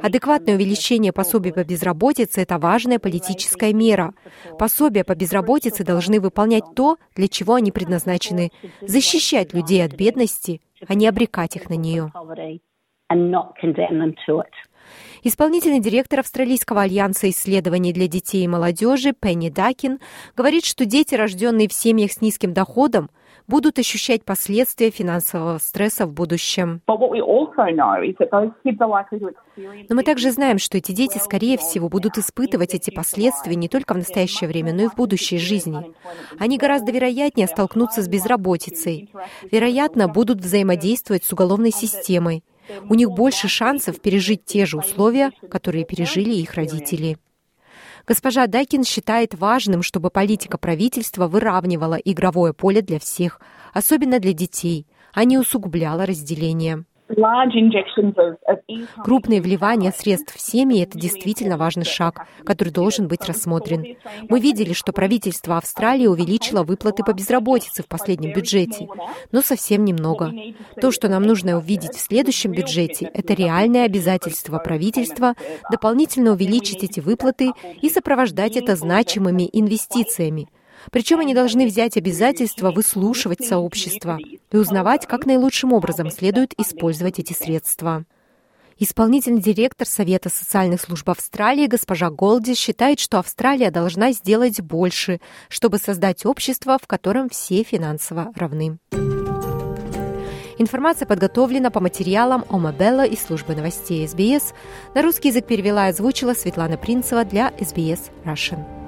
Адекватное 0.02 0.56
увеличение 0.56 1.12
пособий 1.12 1.54
по 1.54 1.64
безработице– 1.64 2.42
это 2.42 2.58
важная 2.58 3.00
политическая 3.00 3.74
мера. 3.74 4.14
Пособия 4.58 5.04
по 5.04 5.16
безработице 5.16 5.84
должны 5.84 6.20
выполнять 6.20 6.64
то, 6.76 6.98
для 7.16 7.28
чего 7.28 7.56
они 7.56 7.72
предназначены– 7.72 8.52
защищать 8.82 9.54
людей 9.54 9.84
от 9.84 9.94
бедности, 9.94 10.62
а 10.88 10.94
не 10.94 11.08
обрекать 11.08 11.56
их 11.56 11.70
на 11.70 11.76
нее. 11.76 12.12
Исполнительный 15.22 15.82
директор 15.82 16.20
Австралийского 16.20 16.82
альянса 16.82 17.30
исследований 17.30 17.92
для 17.92 18.08
детей 18.08 18.46
и 18.46 18.48
молодежи 18.48 19.14
Пенни 19.14 19.50
Дакин 19.50 20.00
говорит, 20.36 20.64
что 20.64 20.86
дети, 20.86 21.16
рожденные 21.16 21.68
в 21.68 21.74
семьях 21.74 22.14
с 22.14 22.22
низким 22.22 22.54
доходом, 22.54 23.10
будут 23.48 23.80
ощущать 23.80 24.24
последствия 24.24 24.92
финансового 24.92 25.58
стресса 25.58 26.06
в 26.06 26.14
будущем. 26.14 26.82
Но 26.88 26.98
мы 29.90 30.04
также 30.04 30.32
знаем, 30.32 30.60
что 30.60 30.78
эти 30.78 30.92
дети, 30.92 31.18
скорее 31.18 31.58
всего, 31.58 31.90
будут 31.90 32.18
испытывать 32.18 32.76
эти 32.76 32.92
последствия 32.92 33.56
не 33.56 33.68
только 33.68 33.94
в 33.94 33.98
настоящее 33.98 34.48
время, 34.48 34.74
но 34.74 34.84
и 34.84 34.88
в 34.88 34.96
будущей 34.96 35.40
жизни. 35.40 35.94
Они 36.38 36.58
гораздо 36.58 36.92
вероятнее 36.92 37.48
столкнутся 37.48 38.02
с 38.04 38.08
безработицей, 38.08 39.12
вероятно, 39.52 40.08
будут 40.08 40.40
взаимодействовать 40.40 41.24
с 41.24 41.34
уголовной 41.34 41.72
системой, 41.72 42.44
у 42.90 42.96
них 42.96 43.10
больше 43.10 43.48
шансов 43.48 44.02
пережить 44.02 44.46
те 44.46 44.66
же 44.66 44.78
условия, 44.78 45.32
которые 45.50 45.86
пережили 45.86 46.36
их 46.36 46.54
родители. 46.54 47.18
Госпожа 48.08 48.48
Дайкин 48.48 48.84
считает 48.84 49.36
важным, 49.36 49.84
чтобы 49.84 50.10
политика 50.10 50.58
правительства 50.58 51.28
выравнивала 51.28 51.96
игровое 51.96 52.54
поле 52.54 52.82
для 52.82 53.00
всех, 53.00 53.40
особенно 53.74 54.20
для 54.20 54.34
детей, 54.34 54.88
а 55.14 55.26
не 55.26 55.38
усугубляла 55.38 56.06
разделение. 56.06 56.86
Крупные 59.04 59.42
вливания 59.42 59.92
средств 59.92 60.36
в 60.36 60.40
семьи– 60.40 60.84
это 60.84 60.98
действительно 60.98 61.58
важный 61.58 61.86
шаг, 61.86 62.28
который 62.46 62.72
должен 62.72 63.08
быть 63.08 63.26
рассмотрен. 63.26 63.98
Мы 64.30 64.40
видели, 64.40 64.74
что 64.74 64.94
правительство 64.94 65.58
Австралии 65.58 66.06
увеличило 66.06 66.64
выплаты 66.64 67.04
по 67.04 67.14
безработице 67.14 67.82
в 67.82 67.88
последнем 67.88 68.34
бюджете, 68.34 68.88
но 69.32 69.42
совсем 69.42 69.86
немного. 69.86 70.32
То, 70.80 70.92
что 70.92 71.10
нам 71.10 71.24
нужно 71.24 71.58
увидеть 71.58 71.96
в 71.96 72.00
следующем 72.00 72.52
бюджете, 72.52 73.10
это 73.14 73.34
реальное 73.34 73.86
обязательство 73.86 74.60
правительства 74.60 75.34
дополнительно 75.72 76.32
увеличить 76.32 76.84
эти 76.84 77.00
выплаты 77.00 77.52
и 77.82 77.90
сопровождать 77.90 78.56
это 78.56 78.76
значимыми 78.76 79.50
инвестициями– 79.52 80.48
причем 80.92 81.20
они 81.20 81.34
должны 81.34 81.66
взять 81.66 81.98
обязательство 81.98 82.72
выслушивать 82.72 83.46
сообщество 83.46 84.18
и 84.52 84.58
узнавать, 84.58 85.08
как 85.08 85.26
наилучшим 85.26 85.74
образом 85.74 86.10
следует 86.10 86.54
использовать 86.58 87.20
эти 87.20 87.34
средства. 87.34 88.06
Исполнительный 88.82 89.42
директор 89.42 89.86
Совета 89.86 90.30
социальных 90.30 90.80
служб 90.80 91.10
Австралии 91.10 91.68
госпожа 91.68 92.10
Голди 92.10 92.56
считает, 92.56 93.02
что 93.02 93.20
Австралия 93.20 93.72
должна 93.72 94.14
сделать 94.14 94.62
больше, 94.62 95.20
чтобы 95.50 95.80
создать 95.80 96.26
общество, 96.26 96.78
в 96.82 96.88
котором 96.88 97.28
все 97.28 97.64
финансово 97.64 98.32
равны. 98.36 98.78
Информация 100.58 101.06
подготовлена 101.06 101.72
по 101.72 101.82
материалам 101.82 102.46
Ома 102.50 102.72
Белла 102.72 103.06
из 103.06 103.22
службы 103.22 103.54
новостей 103.54 104.08
СБС. 104.08 104.54
На 104.94 105.02
русский 105.02 105.30
язык 105.30 105.46
перевела 105.46 105.88
и 105.88 105.90
озвучила 105.92 106.34
Светлана 106.34 106.78
Принцева 106.78 107.26
для 107.26 107.54
СБС 107.60 108.12
Russian. 108.26 108.79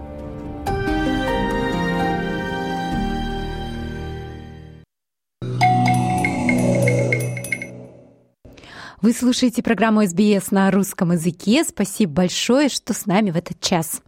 Вы 9.02 9.14
слушаете 9.14 9.64
программу 9.64 10.06
СБС 10.06 10.52
на 10.52 10.70
русском 10.70 11.12
языке. 11.12 11.64
Спасибо 11.64 12.14
большое, 12.14 12.70
что 12.70 12.94
с 12.94 13.08
нами 13.08 13.32
в 13.32 13.36
этот 13.36 13.60
час. 13.60 14.04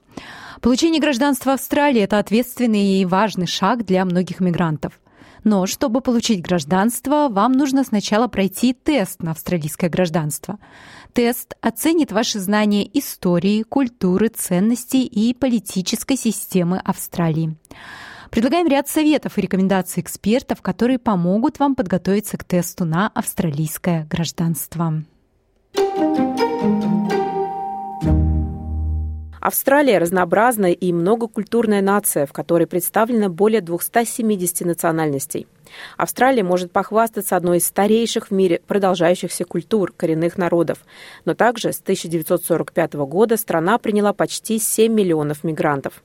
Получение 0.62 1.02
гражданства 1.02 1.54
Австралии– 1.54 2.02
это 2.04 2.20
ответственный 2.20 3.00
и 3.00 3.06
важный 3.06 3.48
шаг 3.48 3.86
для 3.86 4.06
многих 4.06 4.40
мигрантов. 4.40 5.00
Но 5.44 5.66
чтобы 5.66 6.02
получить 6.02 6.44
гражданство, 6.44 7.28
вам 7.28 7.54
нужно 7.54 7.84
сначала 7.84 8.28
пройти 8.28 8.74
тест 8.74 9.24
на 9.24 9.32
австралийское 9.32 9.90
гражданство. 9.90 10.60
Тест 11.14 11.56
оценит 11.60 12.12
ваши 12.12 12.40
знания 12.40 12.88
истории, 12.94 13.64
культуры, 13.64 14.28
ценностей 14.28 15.06
и 15.06 15.34
политической 15.34 16.18
системы 16.18 16.78
Австралии. 16.78 17.58
Предлагаем 18.34 18.68
ряд 18.68 18.88
советов 18.88 19.38
и 19.38 19.42
рекомендаций 19.42 20.02
экспертов, 20.02 20.64
которые 20.64 20.98
помогут 20.98 21.60
вам 21.60 21.76
подготовиться 21.76 22.36
к 22.36 22.44
тесту 22.44 22.84
на 22.84 23.12
австралийское 23.14 24.08
гражданство. 24.10 25.04
Австралия– 29.40 29.98
разнообразная 30.00 30.72
и 30.72 30.92
многокультурная 30.92 31.84
нация, 31.84 32.26
в 32.26 32.34
которой 32.34 32.66
представлено 32.66 33.30
более 33.30 33.62
270 33.62 34.62
национальностей. 34.62 35.46
Австралия 35.96 36.42
может 36.42 36.72
похвастаться 36.72 37.36
одной 37.36 37.60
из 37.60 37.68
старейших 37.68 38.30
в 38.30 38.32
мире 38.32 38.64
продолжающихся 38.66 39.46
культур 39.46 39.94
коренных 39.96 40.40
народов. 40.40 40.80
Но 41.26 41.36
также 41.36 41.72
с 41.72 41.80
1945 41.80 42.94
года 42.94 43.38
страна 43.38 43.78
приняла 43.78 44.12
почти 44.12 44.58
7 44.58 44.92
миллионов 44.92 45.44
мигрантов. 45.44 46.02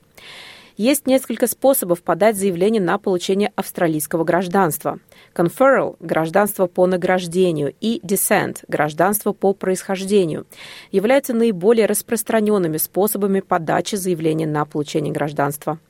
Есть 0.79 1.09
несколько 1.09 1.49
способов 1.49 2.05
подать 2.05 2.37
заявление 2.37 2.81
на 2.81 2.99
получение 2.99 3.53
австралийского 3.57 4.23
гражданства. 4.23 5.01
Conferral– 5.35 5.97
гражданство 6.01 6.69
по 6.69 6.87
награждению, 6.87 7.75
и 7.81 8.01
Descent– 8.05 8.59
гражданство 8.69 9.33
по 9.33 9.55
происхождению, 9.55 10.47
являются 10.93 11.35
наиболее 11.35 11.87
распространенными 11.87 12.77
способами 12.77 13.41
подачи 13.41 13.97
заявления 13.97 14.47
на 14.47 14.64
получение 14.64 15.12
гражданства. 15.12 15.81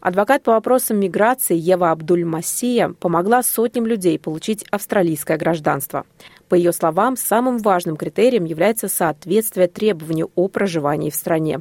Адвокат 0.00 0.42
по 0.42 0.52
вопросам 0.52 0.98
миграции 0.98 1.56
Ева 1.56 1.90
Абдуль-Массия 1.90 2.94
помогла 2.94 3.42
сотням 3.42 3.86
людей 3.86 4.18
получить 4.18 4.64
австралийское 4.70 5.38
гражданство. 5.38 6.04
По 6.48 6.54
ее 6.56 6.72
словам, 6.72 7.16
самым 7.16 7.58
важным 7.58 7.96
критерием 7.96 8.44
является 8.44 8.88
соответствие 8.88 9.66
требованию 9.66 10.30
о 10.34 10.48
проживании 10.48 11.10
в 11.10 11.14
стране. 11.14 11.60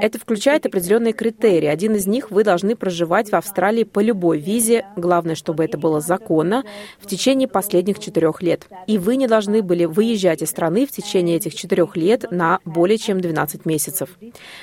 Это 0.00 0.18
включает 0.18 0.66
определенные 0.66 1.12
критерии. 1.12 1.66
Один 1.66 1.94
из 1.94 2.06
них– 2.06 2.30
вы 2.36 2.44
должны 2.44 2.76
проживать 2.76 3.30
в 3.30 3.34
Австралии 3.34 3.84
по 3.84 4.00
любой 4.00 4.38
визе, 4.38 4.86
главное, 4.96 5.34
чтобы 5.34 5.64
это 5.64 5.78
было 5.78 6.00
законно, 6.00 6.64
в 6.98 7.06
течение 7.06 7.48
последних 7.48 7.98
четырех 7.98 8.42
лет. 8.42 8.68
И 8.86 8.98
вы 8.98 9.16
не 9.16 9.26
должны 9.26 9.62
были 9.62 9.86
выезжать 9.86 10.42
из 10.42 10.50
страны 10.50 10.86
в 10.86 10.90
течение 10.90 11.36
этих 11.36 11.54
четырех 11.54 11.96
лет 11.96 12.30
на 12.30 12.60
более 12.64 12.98
чем 12.98 13.20
12 13.20 13.64
месяцев. 13.66 14.10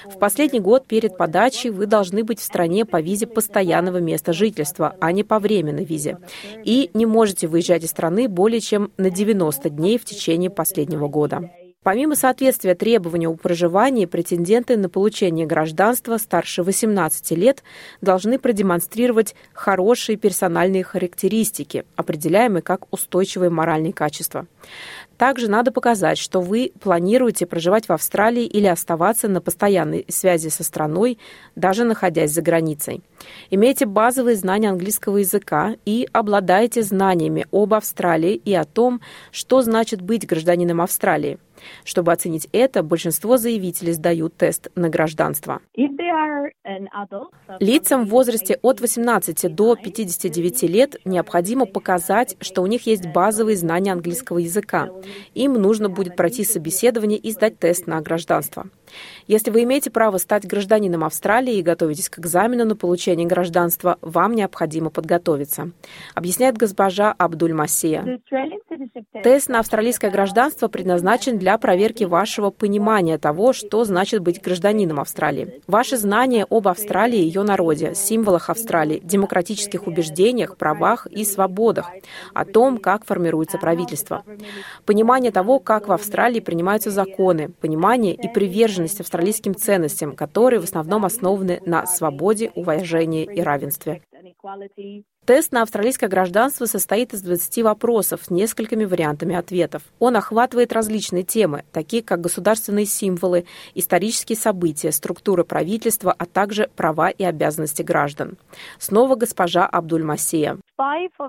В 0.05 0.17
последний 0.19 0.59
год 0.59 0.85
перед 0.85 1.17
подачей 1.17 1.52
подачи 1.53 1.67
вы 1.67 1.85
должны 1.85 2.23
быть 2.23 2.39
в 2.39 2.43
стране 2.43 2.85
по 2.85 3.01
визе 3.01 3.27
постоянного 3.27 3.97
места 3.97 4.33
жительства, 4.33 4.95
а 4.99 5.11
не 5.11 5.23
по 5.23 5.39
временной 5.39 5.85
визе. 5.85 6.17
И 6.63 6.89
не 6.93 7.05
можете 7.05 7.47
выезжать 7.47 7.83
из 7.83 7.89
страны 7.89 8.27
более 8.27 8.59
чем 8.59 8.91
на 8.97 9.09
90 9.09 9.69
дней 9.69 9.97
в 9.97 10.05
течение 10.05 10.49
последнего 10.49 11.07
года. 11.07 11.49
Помимо 11.83 12.15
соответствия 12.15 12.75
требованию 12.75 13.31
о 13.31 13.35
проживании, 13.35 14.05
претенденты 14.05 14.77
на 14.77 14.87
получение 14.87 15.45
гражданства 15.45 16.17
старше 16.17 16.63
18 16.63 17.31
лет 17.31 17.61
должны 17.99 18.39
продемонстрировать 18.39 19.35
хорошие 19.51 20.17
персональные 20.17 20.85
характеристики, 20.85 21.83
определяемые 21.97 22.61
как 22.61 22.91
устойчивые 22.91 23.49
моральные 23.49 23.91
качества. 23.91 24.47
Также 25.17 25.49
надо 25.49 25.71
показать, 25.71 26.17
что 26.17 26.39
вы 26.39 26.71
планируете 26.79 27.45
проживать 27.45 27.87
в 27.87 27.91
Австралии 27.91 28.45
или 28.45 28.65
оставаться 28.65 29.27
на 29.27 29.41
постоянной 29.41 30.05
связи 30.07 30.47
со 30.47 30.63
страной, 30.63 31.17
даже 31.55 31.83
находясь 31.83 32.31
за 32.31 32.41
границей. 32.41 33.01
Имейте 33.49 33.85
базовые 33.85 34.37
знания 34.37 34.69
английского 34.69 35.17
языка 35.17 35.75
и 35.85 36.07
обладаете 36.13 36.81
знаниями 36.81 37.45
об 37.51 37.73
Австралии 37.73 38.35
и 38.35 38.53
о 38.53 38.63
том, 38.63 39.01
что 39.31 39.61
значит 39.61 40.01
быть 40.01 40.25
гражданином 40.25 40.81
Австралии. 40.81 41.37
Чтобы 41.83 42.11
оценить 42.11 42.47
это, 42.51 42.83
большинство 42.83 43.37
заявителей 43.37 43.93
сдают 43.93 44.35
тест 44.35 44.69
на 44.75 44.89
гражданство. 44.89 45.61
Лицам 47.59 48.05
в 48.05 48.09
возрасте 48.09 48.59
от 48.61 48.81
18 48.81 49.53
до 49.53 49.75
59 49.75 50.63
лет 50.63 50.95
необходимо 51.05 51.65
показать, 51.65 52.35
что 52.39 52.61
у 52.61 52.67
них 52.67 52.85
есть 52.85 53.05
базовые 53.07 53.57
знания 53.57 53.91
английского 53.91 54.37
языка. 54.39 54.89
Им 55.33 55.53
нужно 55.53 55.89
будет 55.89 56.15
пройти 56.15 56.43
собеседование 56.43 57.17
и 57.17 57.31
сдать 57.31 57.59
тест 57.59 57.87
на 57.87 58.01
гражданство. 58.01 58.67
Если 59.27 59.51
вы 59.51 59.63
имеете 59.63 59.89
право 59.89 60.17
стать 60.17 60.45
гражданином 60.47 61.03
Австралии 61.03 61.55
и 61.55 61.63
готовитесь 61.63 62.09
к 62.09 62.19
экзамену 62.19 62.65
на 62.65 62.75
получение 62.75 63.27
гражданства, 63.27 63.97
вам 64.01 64.33
необходимо 64.33 64.89
подготовиться, 64.89 65.71
объясняет 66.13 66.57
госпожа 66.57 67.11
Абдуль 67.11 67.53
Масия. 67.53 68.19
Тест 69.23 69.49
на 69.49 69.59
австралийское 69.59 70.11
гражданство 70.11 70.67
предназначен 70.67 71.37
для 71.37 71.57
проверки 71.57 72.03
вашего 72.03 72.49
понимания 72.49 73.17
того, 73.17 73.53
что 73.53 73.83
значит 73.83 74.21
быть 74.21 74.41
гражданином 74.41 74.99
Австралии. 74.99 75.61
Ваши 75.67 75.97
знания 75.97 76.45
об 76.49 76.67
Австралии 76.67 77.19
и 77.19 77.25
ее 77.25 77.43
народе, 77.43 77.95
символах 77.95 78.49
Австралии, 78.49 79.01
демократических 79.03 79.87
убеждениях, 79.87 80.57
правах 80.57 81.07
и 81.07 81.23
свободах, 81.23 81.89
о 82.33 82.45
том, 82.45 82.77
как 82.77 83.05
формируется 83.05 83.57
правительство. 83.57 84.23
Понимание 84.85 85.31
того, 85.31 85.59
как 85.59 85.87
в 85.87 85.91
Австралии 85.91 86.39
принимаются 86.39 86.91
законы, 86.91 87.49
понимание 87.49 88.13
и 88.13 88.27
приверженность 88.27 89.01
австралийским 89.01 89.55
ценностям, 89.55 90.15
которые 90.15 90.59
в 90.59 90.63
основном 90.63 91.05
основаны 91.05 91.61
на 91.65 91.85
свободе, 91.85 92.51
уважении 92.55 93.23
и 93.23 93.41
равенстве. 93.41 94.01
Тест 95.25 95.53
на 95.53 95.61
австралийское 95.61 96.09
гражданство 96.09 96.65
состоит 96.65 97.13
из 97.13 97.21
20 97.21 97.63
вопросов 97.63 98.19
с 98.25 98.29
несколькими 98.29 98.83
вариантами 98.83 99.35
ответов. 99.35 99.81
Он 99.99 100.17
охватывает 100.17 100.73
различные 100.73 101.23
темы, 101.23 101.63
такие 101.71 102.03
как 102.03 102.19
государственные 102.19 102.85
символы, 102.85 103.45
исторические 103.73 104.37
события, 104.37 104.91
структуры 104.91 105.45
правительства, 105.45 106.13
а 106.17 106.25
также 106.25 106.69
права 106.75 107.09
и 107.09 107.23
обязанности 107.23 107.83
граждан. 107.83 108.37
Снова 108.79 109.15
госпожа 109.15 109.65
Абдуль-Масия. 109.65 110.59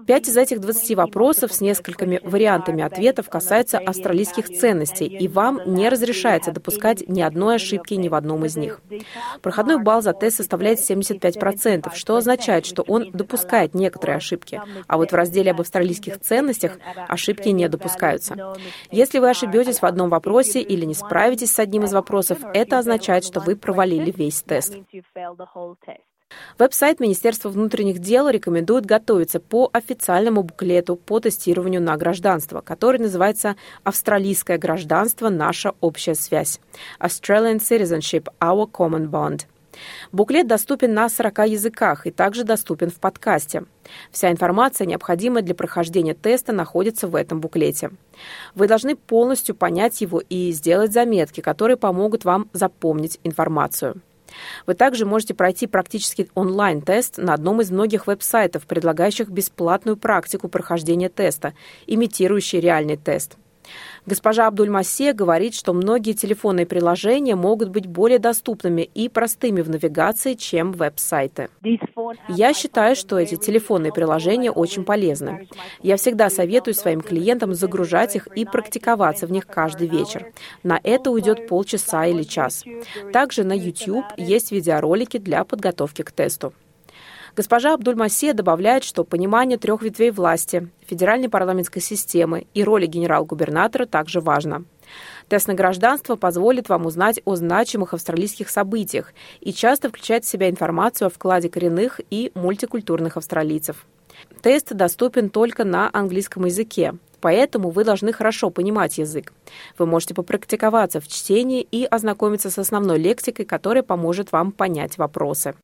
Пять 0.06 0.26
из 0.26 0.36
этих 0.38 0.60
20 0.60 0.96
вопросов 0.96 1.52
с 1.52 1.60
несколькими 1.60 2.18
вариантами 2.22 2.82
ответов 2.82 3.28
касаются 3.28 3.78
австралийских 3.78 4.48
ценностей, 4.48 5.06
и 5.06 5.28
вам 5.28 5.60
не 5.66 5.90
разрешается 5.90 6.50
допускать 6.50 7.06
ни 7.08 7.20
одной 7.20 7.56
ошибки 7.56 7.92
ни 7.92 8.08
в 8.08 8.14
одном 8.14 8.46
из 8.46 8.56
них. 8.56 8.80
Проходной 9.42 9.82
балл 9.82 10.00
за 10.00 10.14
тест 10.14 10.38
составляет 10.38 10.78
75%, 10.78 11.94
что 11.94 12.16
означает, 12.16 12.64
что 12.64 12.82
он 12.82 13.10
допускает 13.12 13.74
некоторые 13.74 14.16
ошибки, 14.16 14.62
а 14.86 14.96
вот 14.96 15.12
в 15.12 15.14
разделе 15.14 15.50
об 15.50 15.60
австралийских 15.60 16.20
ценностях 16.20 16.78
ошибки 17.08 17.50
не 17.50 17.68
допускаются. 17.68 18.54
Если 18.90 19.18
вы 19.18 19.28
ошибетесь 19.28 19.80
в 19.80 19.84
одном 19.84 20.08
вопросе 20.08 20.62
или 20.62 20.86
не 20.86 20.94
справитесь 20.94 21.52
с 21.52 21.58
одним 21.58 21.84
из 21.84 21.92
вопросов, 21.92 22.38
это 22.54 22.78
означает, 22.78 23.24
что 23.24 23.40
вы 23.40 23.56
провалили 23.56 24.10
весь 24.10 24.40
тест. 24.40 24.74
Веб-сайт 26.56 27.00
Министерства 27.00 27.48
внутренних 27.48 27.98
дел 27.98 28.28
рекомендует 28.28 28.86
готовиться 28.86 29.40
по 29.40 29.68
официальному 29.72 30.44
буклету 30.44 30.94
по 30.94 31.18
тестированию 31.18 31.82
на 31.82 31.96
гражданство, 31.96 32.60
который 32.60 33.00
называется 33.00 33.56
«Австралийское 33.82 34.56
гражданство. 34.56 35.30
Наша 35.30 35.72
общая 35.80 36.14
связь» 36.14 36.60
Australian 37.00 37.58
Citizenship– 37.58 38.28
Our 38.40 38.70
Common 38.70 39.10
Bond. 39.10 39.46
Буклет 40.12 40.46
доступен 40.46 40.94
на 40.94 41.08
40 41.08 41.38
языках 41.48 42.06
и 42.06 42.12
также 42.12 42.44
доступен 42.44 42.90
в 42.90 43.00
подкасте. 43.00 43.64
Вся 44.12 44.30
информация, 44.30 44.86
необходимая 44.86 45.42
для 45.42 45.56
прохождения 45.56 46.14
теста, 46.14 46.52
находится 46.52 47.08
в 47.08 47.16
этом 47.16 47.40
буклете. 47.40 47.90
Вы 48.54 48.68
должны 48.68 48.94
полностью 48.94 49.56
понять 49.56 50.00
его 50.00 50.20
и 50.20 50.52
сделать 50.52 50.92
заметки, 50.92 51.40
которые 51.40 51.76
помогут 51.76 52.24
вам 52.24 52.48
запомнить 52.52 53.18
информацию. 53.24 54.00
Вы 54.66 54.74
также 54.74 55.06
можете 55.06 55.34
пройти 55.34 55.66
практически 55.66 56.28
онлайн-тест 56.34 57.18
на 57.18 57.34
одном 57.34 57.60
из 57.60 57.70
многих 57.70 58.06
веб-сайтов, 58.06 58.66
предлагающих 58.66 59.28
бесплатную 59.28 59.96
практику 59.96 60.48
прохождения 60.48 61.08
теста, 61.08 61.54
имитирующий 61.86 62.60
реальный 62.60 62.96
тест. 62.96 63.36
Госпожа 64.06 64.46
Абдуль-Массе 64.46 65.12
говорит, 65.12 65.54
что 65.54 65.72
многие 65.72 66.12
телефонные 66.12 66.66
приложения 66.66 67.36
могут 67.36 67.68
быть 67.68 67.86
более 67.86 68.18
доступными 68.18 68.82
и 68.82 69.08
простыми 69.08 69.62
в 69.62 69.70
навигации, 69.70 70.34
чем 70.34 70.72
веб-сайты. 70.72 71.48
Я 72.28 72.52
считаю, 72.52 72.96
что 72.96 73.18
эти 73.18 73.36
телефонные 73.36 73.92
приложения 73.92 74.50
очень 74.50 74.84
полезны. 74.84 75.48
Я 75.82 75.96
всегда 75.96 76.30
советую 76.30 76.74
своим 76.74 77.00
клиентам 77.00 77.54
загружать 77.54 78.16
их 78.16 78.26
и 78.28 78.44
практиковаться 78.44 79.26
в 79.26 79.32
них 79.32 79.46
каждый 79.46 79.88
вечер. 79.88 80.32
На 80.62 80.80
это 80.82 81.10
уйдет 81.10 81.46
полчаса 81.48 82.06
или 82.06 82.22
час. 82.22 82.64
Также 83.12 83.44
на 83.44 83.54
YouTube 83.54 84.06
есть 84.16 84.52
видеоролики 84.52 85.18
для 85.18 85.44
подготовки 85.44 86.02
к 86.02 86.12
тесту. 86.12 86.52
Госпожа 87.36 87.74
Абдуль-Масия 87.74 88.32
добавляет, 88.32 88.84
что 88.84 89.02
понимание 89.02 89.58
трех 89.58 89.82
ветвей 89.82 90.12
власти, 90.12 90.68
федеральной 90.86 91.28
парламентской 91.28 91.80
системы 91.80 92.46
и 92.54 92.62
роли 92.62 92.86
генерал-губернатора 92.86 93.86
также 93.86 94.20
важно. 94.20 94.64
Тест 95.28 95.48
на 95.48 95.54
гражданство 95.54 96.14
позволит 96.14 96.68
вам 96.68 96.86
узнать 96.86 97.20
о 97.24 97.34
значимых 97.34 97.92
австралийских 97.92 98.50
событиях 98.50 99.12
и 99.40 99.52
часто 99.52 99.88
включает 99.88 100.24
в 100.24 100.28
себя 100.28 100.48
информацию 100.48 101.06
о 101.06 101.10
вкладе 101.10 101.48
коренных 101.48 102.00
и 102.08 102.30
мультикультурных 102.34 103.16
австралийцев. 103.16 103.84
Тест 104.40 104.72
доступен 104.72 105.28
только 105.28 105.64
на 105.64 105.90
английском 105.92 106.44
языке, 106.44 106.94
поэтому 107.24 107.70
вы 107.70 107.84
должны 107.84 108.12
хорошо 108.12 108.50
понимать 108.50 108.98
язык. 108.98 109.32
Вы 109.78 109.86
можете 109.86 110.12
попрактиковаться 110.12 111.00
в 111.00 111.08
чтении 111.08 111.62
и 111.62 111.86
ознакомиться 111.86 112.50
с 112.50 112.58
основной 112.58 112.98
лексикой, 112.98 113.46
которая 113.46 113.82
поможет 113.82 114.30
вам 114.30 114.52
понять 114.52 114.98
вопросы. 114.98 115.54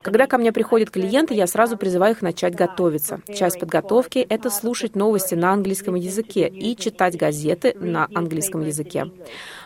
Когда 0.00 0.26
ко 0.26 0.38
мне 0.38 0.50
приходят 0.50 0.88
клиенты, 0.88 1.34
я 1.34 1.46
сразу 1.46 1.76
призываю 1.76 2.14
их 2.14 2.22
начать 2.22 2.54
готовиться. 2.54 3.20
Часть 3.28 3.60
подготовки— 3.60 4.18
это 4.30 4.48
слушать 4.48 4.96
новости 4.96 5.34
на 5.34 5.52
английском 5.52 5.94
языке 5.94 6.48
и 6.48 6.74
читать 6.74 7.18
газеты 7.18 7.76
на 7.78 8.08
английском 8.14 8.62
языке. 8.62 9.10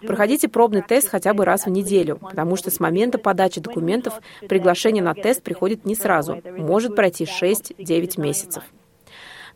Проходите 0.03 0.49
пробный 0.49 0.83
тест 0.83 1.09
хотя 1.09 1.35
бы 1.35 1.45
раз 1.45 1.67
в 1.67 1.71
неделю, 1.71 2.17
потому 2.17 2.57
что 2.57 2.73
с 2.73 2.81
момента 2.81 3.19
подачи 3.19 3.61
документов 3.61 4.15
приглашение 4.49 5.05
на 5.05 5.15
тест 5.15 5.45
приходит 5.45 5.85
не 5.85 5.95
сразу, 5.95 6.43
может 6.57 6.97
пройти 6.97 7.27
6-9 7.27 8.21
месяцев. 8.21 8.65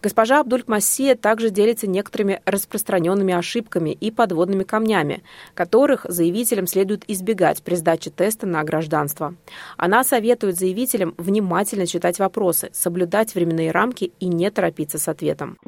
Госпожа 0.02 0.40
Абдуль-Массия 0.40 1.14
также 1.14 1.50
делится 1.50 1.86
некоторыми 1.86 2.40
распространенными 2.46 3.34
ошибками 3.34 3.90
и 3.90 4.10
подводными 4.10 4.64
камнями, 4.64 5.22
которых 5.54 6.06
заявителям 6.08 6.66
следует 6.66 7.04
избегать 7.08 7.62
при 7.62 7.74
сдаче 7.74 8.10
теста 8.10 8.46
на 8.46 8.64
гражданство. 8.64 9.34
Она 9.76 10.02
советует 10.02 10.58
заявителям 10.58 11.14
внимательно 11.18 11.86
читать 11.86 12.18
вопросы, 12.18 12.70
соблюдать 12.72 13.34
временные 13.34 13.70
рамки 13.70 14.12
и 14.20 14.26
не 14.26 14.50
торопиться 14.50 14.98
с 14.98 15.06
ответом. 15.08 15.58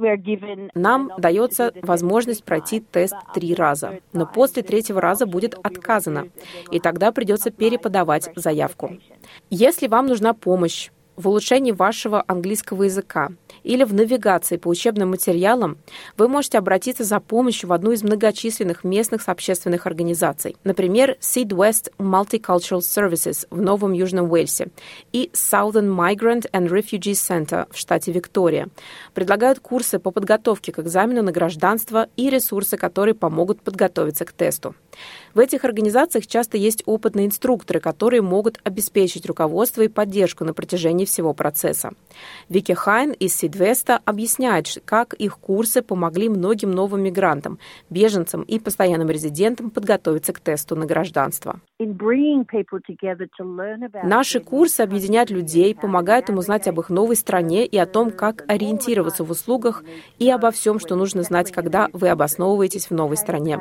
Нам 0.75 1.11
дается 1.19 1.73
возможность 1.83 2.45
пройти 2.45 2.81
тест 2.81 3.15
три 3.35 3.55
раза, 3.55 4.01
но 4.13 4.27
после 4.27 4.63
третьего 4.63 5.01
раза 5.01 5.27
будет 5.27 5.55
отказано, 5.63 6.29
и 6.71 6.81
тогда 6.81 7.13
придется 7.13 7.51
переподавать 7.51 8.31
заявку. 8.35 8.99
Если 9.51 9.89
вам 9.89 10.07
нужна 10.07 10.33
помощь, 10.33 10.91
в 11.23 11.29
улучшении 11.29 11.71
вашего 11.71 12.25
английского 12.27 12.83
языка 12.83 13.29
или 13.63 13.85
в 13.85 13.95
навигации 13.95 14.57
по 14.57 14.69
учебным 14.69 15.11
материалам, 15.11 15.79
вы 16.19 16.27
можете 16.27 16.59
обратиться 16.59 17.05
за 17.05 17.21
помощью 17.21 17.69
в 17.69 17.73
одну 17.73 17.93
из 17.93 18.03
многочисленных 18.03 18.83
местных 18.83 19.29
общественных 19.29 19.87
организаций, 19.87 20.57
например, 20.65 21.17
Seed 21.21 21.51
West 21.51 21.93
Multicultural 21.99 22.81
Services 22.81 23.47
в 23.51 23.61
Новом 23.61 23.93
Южном 23.93 24.31
Уэльсе 24.33 24.69
и 25.13 25.31
Southern 25.33 25.95
Migrant 25.95 26.51
and 26.51 26.69
Refugee 26.69 27.13
Center 27.13 27.69
в 27.71 27.79
штате 27.79 28.11
Виктория. 28.11 28.69
Предлагают 29.15 29.61
курсы 29.61 30.01
по 30.01 30.11
подготовке 30.11 30.73
к 30.73 30.81
экзамену 30.81 31.23
на 31.23 31.31
гражданство 31.31 32.09
и 32.17 32.31
ресурсы, 32.31 32.77
которые 32.77 33.15
помогут 33.15 33.63
подготовиться 33.63 34.25
к 34.25 34.33
тесту. 34.33 34.75
В 35.35 35.39
этих 35.39 35.65
организациях 35.65 36.27
часто 36.27 36.59
есть 36.59 36.83
опытные 36.85 37.27
инструкторы, 37.27 37.81
которые 37.81 38.21
могут 38.21 38.61
обеспечить 38.65 39.25
руководство 39.27 39.83
и 39.83 39.89
поддержку 39.89 40.45
на 40.45 40.53
протяжении 40.53 41.07
всего 41.07 41.33
процесса. 41.33 41.93
Вики 42.51 42.73
Хайн 42.73 43.13
из 43.13 43.35
Сидвеста 43.35 44.01
объясняет, 44.05 44.63
как 44.85 45.15
их 45.15 45.39
курсы 45.39 45.81
помогли 45.81 46.29
многим 46.29 46.71
новым 46.71 47.03
мигрантам, 47.03 47.59
беженцам 47.89 48.43
и 48.43 48.59
постоянным 48.59 49.11
резидентам 49.11 49.71
подготовиться 49.71 50.33
к 50.33 50.41
тесту 50.41 50.77
на 50.77 50.85
гражданство. 50.85 51.61
Наши 54.05 54.41
курсы 54.41 54.81
объединяют 54.83 55.31
людей, 55.31 55.75
помогают 55.75 56.29
им 56.29 56.39
узнать 56.39 56.69
об 56.69 56.79
их 56.79 56.91
новой 56.91 57.17
стране 57.17 57.65
и 57.67 57.79
о 57.79 57.87
том, 57.87 58.11
как 58.11 58.45
ориентироваться 58.49 59.25
в 59.25 59.31
услугах 59.31 59.83
и 60.19 60.31
обо 60.31 60.51
всем, 60.51 60.79
что 60.79 60.95
нужно 60.95 61.23
знать, 61.23 61.51
когда 61.51 61.89
вы 61.93 62.09
обосновываетесь 62.11 62.91
в 62.91 62.93
новой 62.93 63.17
стране. 63.17 63.59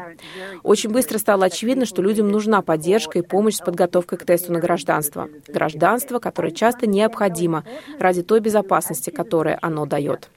Очень 0.64 0.92
быстро 0.92 1.18
стало 1.18 1.46
очевидно, 1.46 1.61
что 1.86 2.02
людям 2.02 2.30
нужна 2.30 2.62
поддержка 2.62 3.20
и 3.20 3.22
помощь 3.22 3.56
с 3.56 3.60
подготовкой 3.60 4.18
к 4.18 4.26
тесту 4.26 4.52
на 4.54 4.60
гражданство. 4.60 5.30
Гражданство, 5.48 6.20
которое 6.20 6.52
часто 6.52 6.88
необходимо 6.88 7.64
ради 8.00 8.24
той 8.24 8.40
безопасности, 8.40 9.10
которое 9.10 9.58
оно 9.62 9.86
дает. 9.86 10.30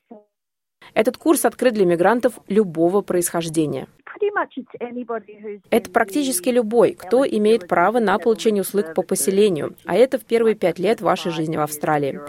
Этот 0.92 1.16
курс 1.16 1.44
открыт 1.44 1.74
для 1.74 1.86
мигрантов 1.86 2.38
любого 2.48 3.00
происхождения. 3.00 3.88
Это 5.70 5.90
практически 5.90 6.48
любой, 6.48 6.92
кто 6.92 7.26
имеет 7.26 7.66
право 7.66 7.98
на 7.98 8.18
получение 8.18 8.62
услуг 8.62 8.94
по 8.94 9.02
поселению, 9.02 9.74
а 9.84 9.96
это 9.96 10.18
в 10.18 10.24
первые 10.24 10.54
пять 10.54 10.78
лет 10.78 11.00
вашей 11.00 11.32
жизни 11.32 11.56
в 11.56 11.60
Австралии. 11.60 12.20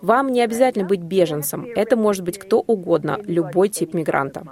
Вам 0.00 0.28
не 0.28 0.40
обязательно 0.42 0.86
быть 0.86 1.00
беженцем, 1.00 1.66
это 1.76 1.96
может 1.96 2.24
быть 2.24 2.38
кто 2.38 2.60
угодно, 2.60 3.20
любой 3.24 3.68
тип 3.68 3.94
мигранта. 3.94 4.44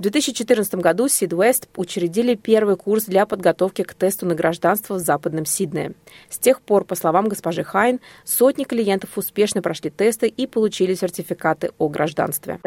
В 0.00 0.02
2014 0.02 0.76
году 0.76 1.08
Сидвест 1.08 1.68
учредили 1.76 2.34
первый 2.34 2.78
курс 2.78 3.04
для 3.04 3.26
подготовки 3.26 3.82
к 3.82 3.92
тесту 3.92 4.24
на 4.24 4.34
гражданство 4.34 4.94
в 4.94 4.98
Западном 4.98 5.44
Сиднее. 5.44 5.92
С 6.30 6.38
тех 6.38 6.62
пор, 6.62 6.84
по 6.86 6.94
словам 6.94 7.28
госпожи 7.28 7.62
Хайн, 7.62 8.00
сотни 8.24 8.64
клиентов 8.64 9.18
успешно 9.18 9.60
прошли 9.60 9.90
тесты 9.90 10.26
и 10.26 10.46
получили 10.46 10.94
сертификаты 10.94 11.72
о 11.76 11.90
гражданстве. 11.90 12.60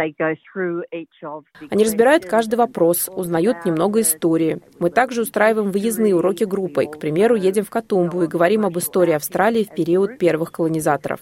Они 1.72 1.84
разбирают 1.84 2.26
каждый 2.26 2.54
вопрос, 2.54 3.10
узнают 3.12 3.65
немного 3.65 4.02
истории. 4.02 4.60
Мы 4.78 4.91
также 4.91 5.24
устраиваем 5.24 5.72
выездные 5.72 6.15
уроки 6.15 6.43
группой. 6.43 6.86
К 6.86 7.00
примеру, 7.00 7.34
едем 7.34 7.65
в 7.65 7.72
Катумбу 7.72 8.22
и 8.22 8.28
говорим 8.28 8.63
об 8.63 8.78
истории 8.78 9.13
Австралии 9.13 9.63
в 9.63 9.74
период 9.74 10.19
первых 10.19 10.52
колонизаторов. 10.52 11.22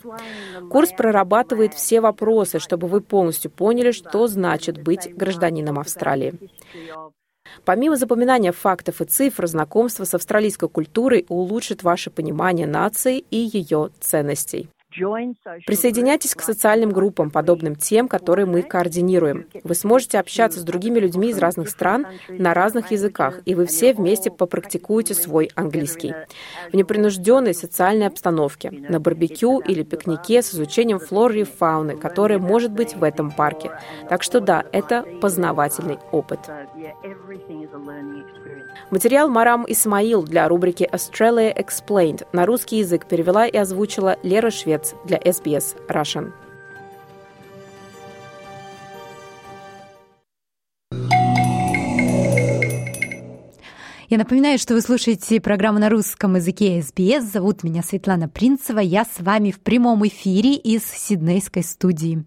Курс 0.70 0.92
прорабатывает 0.92 1.74
все 1.74 2.02
вопросы, 2.02 2.60
чтобы 2.60 2.88
вы 2.88 3.00
полностью 3.00 3.50
поняли, 3.50 3.92
что 3.92 4.28
значит 4.28 4.84
быть 4.84 5.16
гражданином 5.16 5.80
Австралии. 5.80 6.01
Австралии. 6.02 6.34
Помимо 7.66 7.96
запоминания 7.96 8.52
фактов 8.52 9.02
и 9.02 9.06
цифр, 9.06 9.48
знакомство 9.48 10.04
с 10.04 10.14
австралийской 10.14 10.70
культурой 10.70 11.26
улучшит 11.28 11.84
ваше 11.84 12.10
понимание 12.10 12.68
нации 12.68 13.20
и 13.20 13.38
ее 13.38 13.90
ценностей. 14.00 14.70
Присоединяйтесь 15.66 16.36
к 16.36 16.42
социальным 16.42 16.92
группам, 16.92 17.32
подобным 17.32 17.76
тем, 17.76 18.08
которые 18.08 18.46
мы 18.46 18.62
координируем. 18.62 19.48
Вы 19.64 19.76
сможете 19.76 20.20
общаться 20.20 20.60
с 20.60 20.64
другими 20.64 21.00
людьми 21.00 21.30
из 21.30 21.38
разных 21.38 21.70
стран 21.70 22.08
на 22.30 22.54
разных 22.54 22.92
языках, 22.92 23.40
и 23.46 23.56
вы 23.56 23.66
все 23.66 23.94
вместе 23.94 24.32
попрактикуете 24.32 25.14
свой 25.14 25.50
английский. 25.56 26.14
В 26.72 26.76
непринужденной 26.76 27.54
социальной 27.54 28.08
обстановке, 28.08 28.72
на 28.72 29.00
барбекю 29.00 29.60
или 29.60 29.84
пикнике 29.84 30.42
с 30.42 30.54
изучением 30.54 31.00
флоры 31.00 31.42
и 31.42 31.44
фауны, 31.44 31.98
которая 31.98 32.40
может 32.40 32.72
быть 32.72 32.96
в 32.96 33.04
этом 33.04 33.32
парке. 33.32 33.72
Так 34.10 34.24
что 34.24 34.40
да, 34.40 34.66
это 34.72 35.06
познавательный 35.22 36.00
опыт. 36.12 36.40
Материал 38.92 39.30
Марам 39.30 39.64
Исмаил 39.70 40.22
для 40.22 40.50
рубрики 40.50 40.84
Australia 40.84 41.56
Explained 41.58 42.28
на 42.34 42.46
русский 42.46 42.80
язык 42.80 43.08
перевела 43.08 43.48
и 43.48 43.56
озвучила 43.56 44.18
Лера 44.22 44.52
Швец 44.52 44.96
для 45.06 45.18
SBS 45.18 45.78
Russian. 45.88 46.34
Я 54.10 54.18
напоминаю, 54.18 54.60
что 54.60 54.74
вы 54.74 54.82
слушаете 54.82 55.40
программу 55.40 55.80
на 55.80 55.90
русском 55.90 56.36
языке 56.36 56.80
SBS. 56.80 57.22
Зовут 57.22 57.64
меня 57.64 57.84
Светлана 57.84 58.28
Принцева. 58.28 58.80
Я 58.80 59.06
с 59.06 59.22
вами 59.22 59.52
в 59.52 59.62
прямом 59.62 60.06
эфире 60.06 60.56
из 60.56 60.84
Сиднейской 60.84 61.64
студии. 61.64 62.26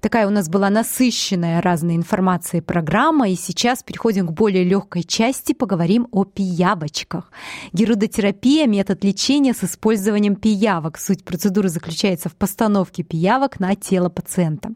Такая 0.00 0.26
у 0.26 0.30
нас 0.30 0.48
была 0.48 0.70
насыщенная 0.70 1.60
разной 1.60 1.94
информацией 1.94 2.62
программа, 2.62 3.28
и 3.28 3.34
сейчас 3.34 3.82
переходим 3.82 4.26
к 4.26 4.32
более 4.32 4.64
легкой 4.64 5.02
части, 5.02 5.52
поговорим 5.52 6.08
о 6.10 6.24
пиявочках. 6.24 7.30
Герудотерапия– 7.74 8.66
метод 8.66 9.04
лечения 9.04 9.52
с 9.52 9.62
использованием 9.62 10.36
пиявок. 10.36 10.96
Суть 10.98 11.22
процедуры 11.22 11.68
заключается 11.68 12.30
в 12.30 12.34
постановке 12.34 13.02
пиявок 13.02 13.60
на 13.60 13.76
тело 13.76 14.08
пациента. 14.08 14.70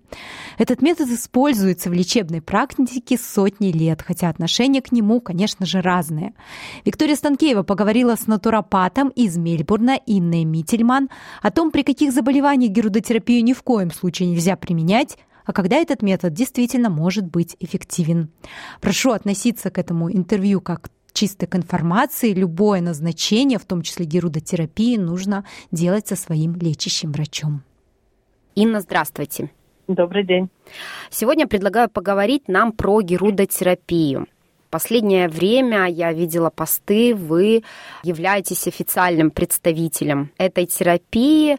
Этот 0.58 0.82
метод 0.82 1.08
используется 1.08 1.88
в 1.88 1.94
лечебной 1.94 2.42
практике 2.42 3.16
сотни 3.16 3.72
лет, 3.72 4.02
хотя 4.02 4.28
отношение 4.28 4.82
к 4.82 4.92
нему, 4.92 5.22
конечно 5.22 5.64
же, 5.64 5.80
разные. 5.80 6.34
Виктория 6.84 7.16
Станкеева 7.16 7.62
поговорила 7.62 8.16
с 8.16 8.26
натуропатом 8.26 9.08
из 9.08 9.38
Мельбурна 9.38 9.98
Инной 10.04 10.44
Мительман 10.44 11.08
о 11.40 11.50
том, 11.50 11.70
при 11.70 11.82
каких 11.82 12.12
заболеваниях 12.12 12.72
герудотерапию 12.72 13.42
ни 13.42 13.54
в 13.54 13.62
коем 13.62 13.90
случае 13.90 14.28
нельзя 14.28 14.56
применять, 14.56 15.13
а 15.44 15.52
когда 15.52 15.76
этот 15.76 16.02
метод 16.02 16.32
действительно 16.32 16.90
может 16.90 17.26
быть 17.26 17.56
эффективен. 17.60 18.30
Прошу 18.80 19.10
относиться 19.10 19.70
к 19.70 19.78
этому 19.78 20.12
интервью 20.12 20.60
как 20.60 20.90
чисто 21.12 21.46
к 21.46 21.54
информации, 21.54 22.32
любое 22.32 22.80
назначение, 22.80 23.58
в 23.58 23.64
том 23.64 23.82
числе 23.82 24.04
герудотерапии, 24.04 24.96
нужно 24.96 25.44
делать 25.70 26.08
со 26.08 26.16
своим 26.16 26.54
лечащим 26.56 27.12
врачом. 27.12 27.62
Инна, 28.54 28.80
здравствуйте. 28.80 29.50
Добрый 29.86 30.24
день. 30.24 30.48
Сегодня 31.10 31.46
предлагаю 31.46 31.90
поговорить 31.90 32.48
нам 32.48 32.72
про 32.72 33.00
герудотерапию. 33.00 34.26
Последнее 34.74 35.28
время 35.28 35.86
я 35.86 36.12
видела 36.12 36.50
посты, 36.50 37.14
вы 37.14 37.62
являетесь 38.02 38.66
официальным 38.66 39.30
представителем 39.30 40.32
этой 40.36 40.66
терапии. 40.66 41.58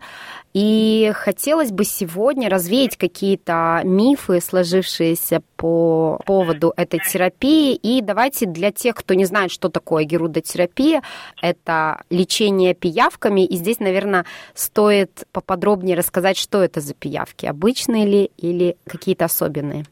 И 0.54 1.14
хотелось 1.16 1.72
бы 1.72 1.86
сегодня 1.86 2.50
развеять 2.50 2.98
какие-то 2.98 3.80
мифы, 3.86 4.42
сложившиеся 4.42 5.42
по 5.56 6.20
поводу 6.26 6.74
этой 6.76 7.00
терапии. 7.00 7.76
И 7.76 8.02
давайте 8.02 8.48
для 8.48 8.74
тех, 8.74 8.96
кто 8.96 9.14
не 9.14 9.24
знает, 9.24 9.50
что 9.50 9.70
такое 9.70 10.04
герудотерапия, 10.04 11.02
это 11.42 12.04
лечение 12.10 12.74
пиявками. 12.74 13.46
И 13.46 13.56
здесь, 13.56 13.80
наверное, 13.80 14.26
стоит 14.54 15.26
поподробнее 15.32 15.96
рассказать, 15.96 16.38
что 16.38 16.62
это 16.62 16.82
за 16.82 16.94
пиявки, 16.94 17.46
обычные 17.46 18.06
ли 18.06 18.32
или 18.36 18.76
какие-то 18.86 19.24
особенные. 19.24 19.86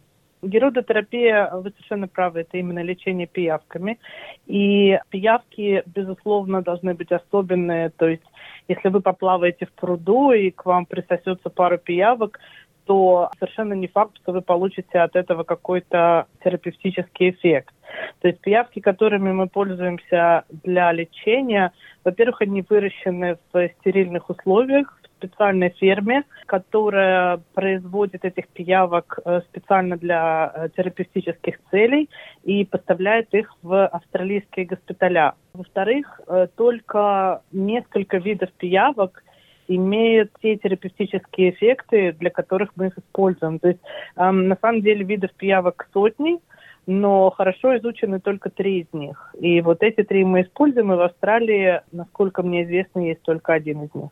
Герудотерапия, 0.44 1.50
вы 1.54 1.72
совершенно 1.72 2.08
правы, 2.08 2.42
это 2.42 2.58
именно 2.58 2.84
лечение 2.84 3.28
пиявками. 3.28 4.00
И 4.46 5.00
пиявки, 5.10 5.84
безусловно, 5.86 6.62
должны 6.62 6.94
быть 6.94 7.12
особенные. 7.12 7.90
То 7.90 8.08
есть 8.08 8.24
если 8.68 8.90
вы 8.90 9.02
поплаваете 9.02 9.66
в 9.66 9.74
пруду 9.74 10.32
и 10.32 10.52
к 10.52 10.66
вам 10.66 10.86
присосется 10.86 11.50
пара 11.50 11.78
пиявок, 11.78 12.40
то 12.86 13.30
совершенно 13.40 13.74
не 13.74 13.88
факт, 13.88 14.18
что 14.18 14.34
вы 14.34 14.42
получите 14.42 15.00
от 15.00 15.16
этого 15.16 15.44
какой-то 15.44 16.28
терапевтический 16.44 17.30
эффект. 17.30 17.74
То 18.22 18.28
есть 18.28 18.42
пиявки, 18.42 18.80
которыми 18.80 19.32
мы 19.32 19.48
пользуемся 19.48 20.44
для 20.50 20.92
лечения, 20.92 21.72
во-первых, 22.04 22.42
они 22.42 22.64
выращены 22.68 23.38
в 23.54 23.70
стерильных 23.80 24.30
условиях, 24.30 25.00
специальной 25.24 25.70
ферме, 25.70 26.24
которая 26.46 27.40
производит 27.54 28.26
этих 28.26 28.48
пиявок 28.50 29.20
э, 29.26 29.42
специально 29.50 29.98
для 29.98 30.52
э, 30.54 30.70
терапевтических 30.76 31.56
целей 31.72 32.10
и 32.44 32.66
поставляет 32.66 33.34
их 33.34 33.54
в 33.62 33.88
австралийские 33.88 34.66
госпиталя. 34.66 35.34
Во-вторых, 35.54 36.20
э, 36.28 36.48
только 36.56 37.42
несколько 37.52 38.18
видов 38.18 38.50
пиявок 38.58 39.24
имеют 39.68 40.32
те 40.42 40.58
терапевтические 40.58 41.52
эффекты, 41.52 42.12
для 42.14 42.30
которых 42.30 42.72
мы 42.76 42.88
их 42.88 42.98
используем. 42.98 43.60
То 43.60 43.70
есть 43.70 43.80
эм, 44.18 44.50
на 44.50 44.58
самом 44.62 44.82
деле 44.82 45.06
видов 45.06 45.32
пиявок 45.38 45.88
сотни, 45.94 46.40
но 46.86 47.30
хорошо 47.30 47.78
изучены 47.78 48.20
только 48.20 48.50
три 48.50 48.82
из 48.82 48.88
них. 48.94 49.34
И 49.40 49.62
вот 49.62 49.84
эти 49.84 50.04
три 50.04 50.26
мы 50.26 50.42
используем, 50.42 50.92
и 50.92 50.98
в 50.98 51.02
Австралии, 51.02 51.82
насколько 51.94 52.44
мне 52.44 52.64
известно, 52.64 53.00
есть 53.00 53.22
только 53.22 53.54
один 53.54 53.84
из 53.84 53.96
них. 53.96 54.10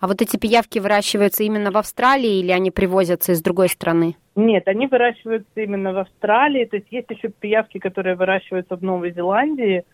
А 0.00 0.06
вот 0.06 0.22
эти 0.22 0.36
пиявки 0.36 0.78
выращиваются 0.78 1.42
именно 1.44 1.70
в 1.70 1.76
Австралии 1.76 2.40
или 2.40 2.52
они 2.52 2.70
привозятся 2.70 3.32
из 3.32 3.42
другой 3.42 3.68
страны? 3.68 4.16
Нет, 4.36 4.66
они 4.66 4.86
выращиваются 4.86 5.60
именно 5.60 5.92
в 5.92 5.98
Австралии. 5.98 6.64
То 6.64 6.76
есть 6.76 6.88
есть 6.90 7.10
еще 7.10 7.28
пиявки, 7.28 7.78
которые 7.78 8.16
выращиваются 8.16 8.76
в 8.76 8.82
Новой 8.82 9.12
Зеландии. 9.12 9.84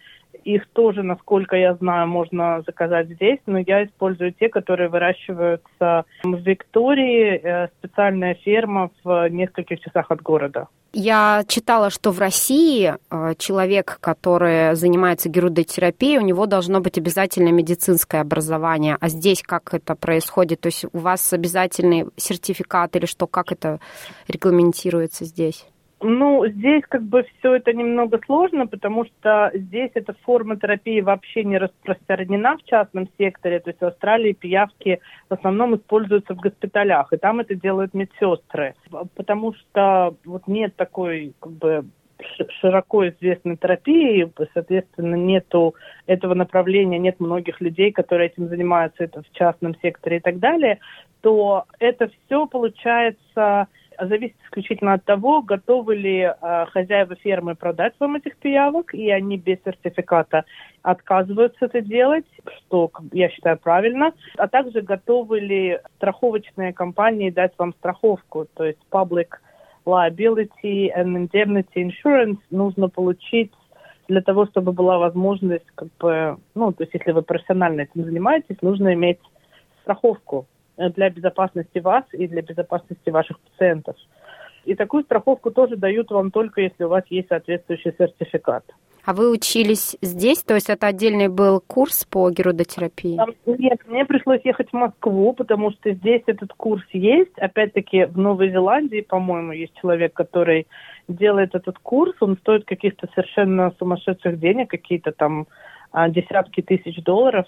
Их 0.45 0.67
тоже, 0.69 1.03
насколько 1.03 1.57
я 1.57 1.75
знаю, 1.75 2.09
можно 2.09 2.63
заказать 2.67 3.09
здесь, 3.09 3.39
но 3.47 3.59
я 3.59 3.85
использую 3.85 4.33
те, 4.33 4.49
которые 4.49 4.89
выращиваются 4.89 6.05
в 6.23 6.37
Виктории, 6.37 7.41
э, 7.43 7.69
специальная 7.79 8.35
ферма 8.35 8.91
в 9.05 9.29
нескольких 9.29 9.81
часах 9.81 10.11
от 10.11 10.23
города. 10.23 10.69
Я 10.93 11.45
читала, 11.47 11.89
что 11.91 12.11
в 12.11 12.19
России 12.19 12.95
э, 13.11 13.35
человек, 13.39 13.99
который 14.01 14.75
занимается 14.75 15.29
герудотерапией, 15.29 16.19
у 16.19 16.23
него 16.23 16.47
должно 16.47 16.81
быть 16.81 16.99
обязательно 16.99 17.51
медицинское 17.51 18.21
образование. 18.21 18.97
А 19.01 19.09
здесь 19.09 19.43
как 19.43 19.73
это 19.73 19.95
происходит? 19.95 20.61
То 20.61 20.67
есть 20.67 20.87
у 20.93 20.99
вас 20.99 21.33
обязательный 21.33 22.07
сертификат 22.17 22.97
или 22.97 23.07
что? 23.07 23.29
Как 23.29 23.53
это 23.53 23.79
регламентируется 24.27 25.25
здесь? 25.25 25.65
Ну, 26.03 26.47
здесь 26.47 26.83
как 26.89 27.03
бы 27.03 27.27
все 27.39 27.57
это 27.57 27.75
немного 27.75 28.19
сложно, 28.25 28.67
потому 28.67 29.05
что 29.05 29.51
здесь 29.53 29.91
эта 29.95 30.15
форма 30.25 30.57
терапии 30.57 31.03
вообще 31.03 31.45
не 31.45 31.59
распространена 31.59 32.57
в 32.57 32.63
частном 32.65 33.07
секторе. 33.19 33.61
То 33.61 33.71
есть 33.71 33.81
в 33.81 33.85
Австралии 33.85 34.33
пиявки 34.33 35.01
в 35.29 35.35
основном 35.35 35.77
используются 35.77 36.35
в 36.35 36.41
госпиталях, 36.41 37.13
и 37.13 37.19
там 37.19 37.41
это 37.41 37.55
делают 37.55 37.93
медсестры. 37.93 38.75
Потому 39.15 39.53
что 39.53 40.15
вот 40.25 40.47
нет 40.47 40.75
такой 40.77 41.35
как 41.39 41.53
бы 41.53 41.85
широко 42.61 43.09
известной 43.09 43.57
терапии, 43.57 44.31
соответственно, 44.55 45.17
нету 45.17 45.75
этого 46.07 46.35
направления, 46.35 46.99
нет 46.99 47.21
многих 47.21 47.61
людей, 47.61 47.93
которые 47.93 48.29
этим 48.29 48.49
занимаются, 48.49 49.05
это 49.05 49.23
в 49.23 49.31
частном 49.33 49.75
секторе 49.83 50.19
и 50.19 50.21
так 50.21 50.39
далее, 50.39 50.79
то 51.21 51.65
это 51.79 52.09
все 52.09 52.47
получается 52.47 53.69
зависит 54.07 54.37
исключительно 54.45 54.95
от 54.95 55.05
того, 55.05 55.43
готовы 55.43 55.97
ли 55.97 56.21
э, 56.21 56.67
хозяева 56.73 57.15
фермы 57.17 57.55
продать 57.55 57.95
вам 57.99 58.17
этих 58.17 58.37
пиявок, 58.37 58.95
и 58.95 59.11
они 59.11 59.37
без 59.37 59.59
сертификата 59.65 60.45
отказываются 60.83 61.67
это 61.67 61.81
делать, 61.81 62.27
что 62.57 62.91
я 63.13 63.29
считаю 63.29 63.59
правильно, 63.59 64.13
а 64.37 64.49
также 64.49 64.81
готовы 64.81 65.41
ли 65.41 65.81
страховочные 65.97 66.73
компании 66.73 67.31
дать 67.31 67.53
вам 67.59 67.75
страховку, 67.75 68.47
то 68.55 68.65
есть 68.65 68.79
public 68.91 69.29
liability 69.87 70.91
and 70.97 71.29
indemnity 71.29 71.77
insurance 71.77 72.39
нужно 72.51 72.89
получить 72.89 73.53
для 74.09 74.23
того, 74.23 74.47
чтобы 74.47 74.73
была 74.73 74.99
возможность, 74.99 75.67
как 75.75 75.89
бы, 75.99 76.37
ну, 76.55 76.73
то 76.73 76.83
есть 76.83 76.95
если 76.95 77.13
вы 77.13 77.23
профессионально 77.23 77.83
этим 77.83 78.05
занимаетесь, 78.05 78.61
нужно 78.61 78.95
иметь 78.95 79.21
страховку 79.83 80.47
для 80.77 81.11
безопасности 81.11 81.79
вас 81.79 82.05
и 82.13 82.27
для 82.27 82.43
безопасности 82.43 83.11
ваших 83.11 83.39
пациентов. 83.41 83.97
И 84.65 84.75
такую 84.75 85.05
страховку 85.05 85.51
тоже 85.51 85.77
дают 85.77 86.11
вам 86.11 86.31
только 86.31 86.61
если 86.61 86.85
у 86.85 86.89
вас 86.89 87.05
есть 87.09 87.29
соответствующий 87.29 87.95
сертификат. 87.97 88.65
А 89.05 89.15
вы 89.15 89.31
учились 89.31 89.97
здесь? 90.03 90.43
То 90.43 90.55
есть 90.55 90.69
это 90.69 90.87
отдельный 90.87 91.29
был 91.29 91.61
курс 91.67 92.05
по 92.05 92.31
герудотерапии? 92.31 93.19
Нет, 93.47 93.81
мне 93.89 94.05
пришлось 94.05 94.41
ехать 94.45 94.69
в 94.71 94.75
Москву, 94.75 95.33
потому 95.33 95.71
что 95.73 95.93
здесь 95.93 96.23
этот 96.27 96.53
курс 96.53 96.85
есть. 96.93 97.37
Опять-таки 97.39 98.05
в 98.05 98.19
Новой 98.19 98.51
Зеландии, 98.51 99.01
по-моему, 99.01 99.53
есть 99.53 99.73
человек, 99.81 100.13
который 100.13 100.67
делает 101.09 101.55
этот 101.55 101.79
курс. 101.79 102.15
Он 102.21 102.37
стоит 102.37 102.67
каких-то 102.67 103.09
совершенно 103.15 103.73
сумасшедших 103.79 104.39
денег, 104.39 104.69
какие-то 104.69 105.13
там 105.13 105.47
а, 105.93 106.11
десятки 106.11 106.61
тысяч 106.61 107.03
долларов. 107.03 107.47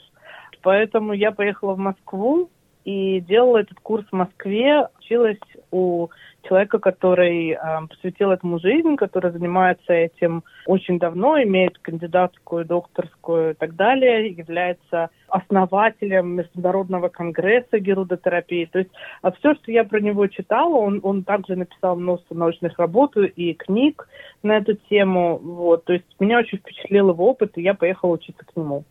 Поэтому 0.62 1.12
я 1.12 1.32
поехала 1.32 1.74
в 1.74 1.78
Москву, 1.78 2.48
и 2.84 3.20
делала 3.20 3.58
этот 3.58 3.78
курс 3.80 4.04
в 4.10 4.12
Москве, 4.14 4.88
училась 4.98 5.38
у 5.70 6.08
человека, 6.48 6.78
который 6.78 7.50
э, 7.50 7.58
посвятил 7.88 8.30
этому 8.30 8.58
жизнь, 8.58 8.96
который 8.96 9.30
занимается 9.30 9.92
этим 9.92 10.42
очень 10.66 10.98
давно, 10.98 11.40
имеет 11.42 11.78
кандидатскую, 11.78 12.64
докторскую 12.64 13.52
и 13.52 13.54
так 13.54 13.76
далее, 13.76 14.28
является 14.28 15.10
основателем 15.28 16.36
Международного 16.36 17.08
конгресса 17.08 17.78
герудотерапии. 17.78 18.68
То 18.70 18.80
есть 18.80 18.90
а 19.22 19.30
все, 19.32 19.54
что 19.54 19.70
я 19.70 19.84
про 19.84 20.00
него 20.00 20.26
читала, 20.26 20.74
он, 20.74 21.00
он 21.02 21.22
также 21.22 21.56
написал 21.56 21.96
множество 21.96 22.34
научных 22.34 22.78
работ 22.78 23.16
и 23.16 23.54
книг 23.54 24.08
на 24.42 24.56
эту 24.56 24.74
тему. 24.74 25.38
Вот. 25.38 25.84
То 25.84 25.92
есть 25.92 26.06
меня 26.18 26.38
очень 26.38 26.58
впечатлил 26.58 27.10
его 27.10 27.28
опыт, 27.30 27.52
и 27.56 27.62
я 27.62 27.74
поехала 27.74 28.12
учиться 28.12 28.44
к 28.44 28.56
нему. 28.56 28.84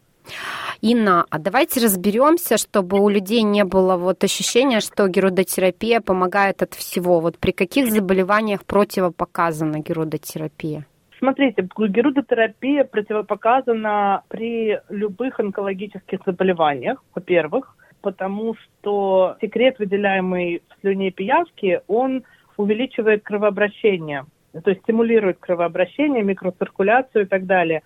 Инна, 0.81 1.25
а 1.29 1.37
давайте 1.39 1.79
разберемся, 1.79 2.57
чтобы 2.57 2.99
у 2.99 3.09
людей 3.09 3.43
не 3.43 3.63
было 3.63 3.97
вот 3.97 4.23
ощущения, 4.23 4.79
что 4.79 5.07
герудотерапия 5.07 6.01
помогает 6.01 6.61
от 6.63 6.73
всего. 6.73 7.19
Вот 7.19 7.37
при 7.37 7.51
каких 7.51 7.91
заболеваниях 7.91 8.65
противопоказана 8.65 9.79
герудотерапия? 9.79 10.85
Смотрите, 11.19 11.67
герудотерапия 11.77 12.83
противопоказана 12.83 14.23
при 14.27 14.79
любых 14.89 15.39
онкологических 15.39 16.19
заболеваниях, 16.25 17.03
во-первых, 17.13 17.75
потому 18.01 18.55
что 18.55 19.35
секрет, 19.39 19.77
выделяемый 19.77 20.63
в 20.67 20.81
слюне 20.81 21.11
пиявки, 21.11 21.81
он 21.87 22.23
увеличивает 22.57 23.23
кровообращение, 23.23 24.25
то 24.63 24.71
есть 24.71 24.81
стимулирует 24.81 25.37
кровообращение, 25.39 26.23
микроциркуляцию 26.23 27.25
и 27.25 27.27
так 27.27 27.45
далее 27.45 27.83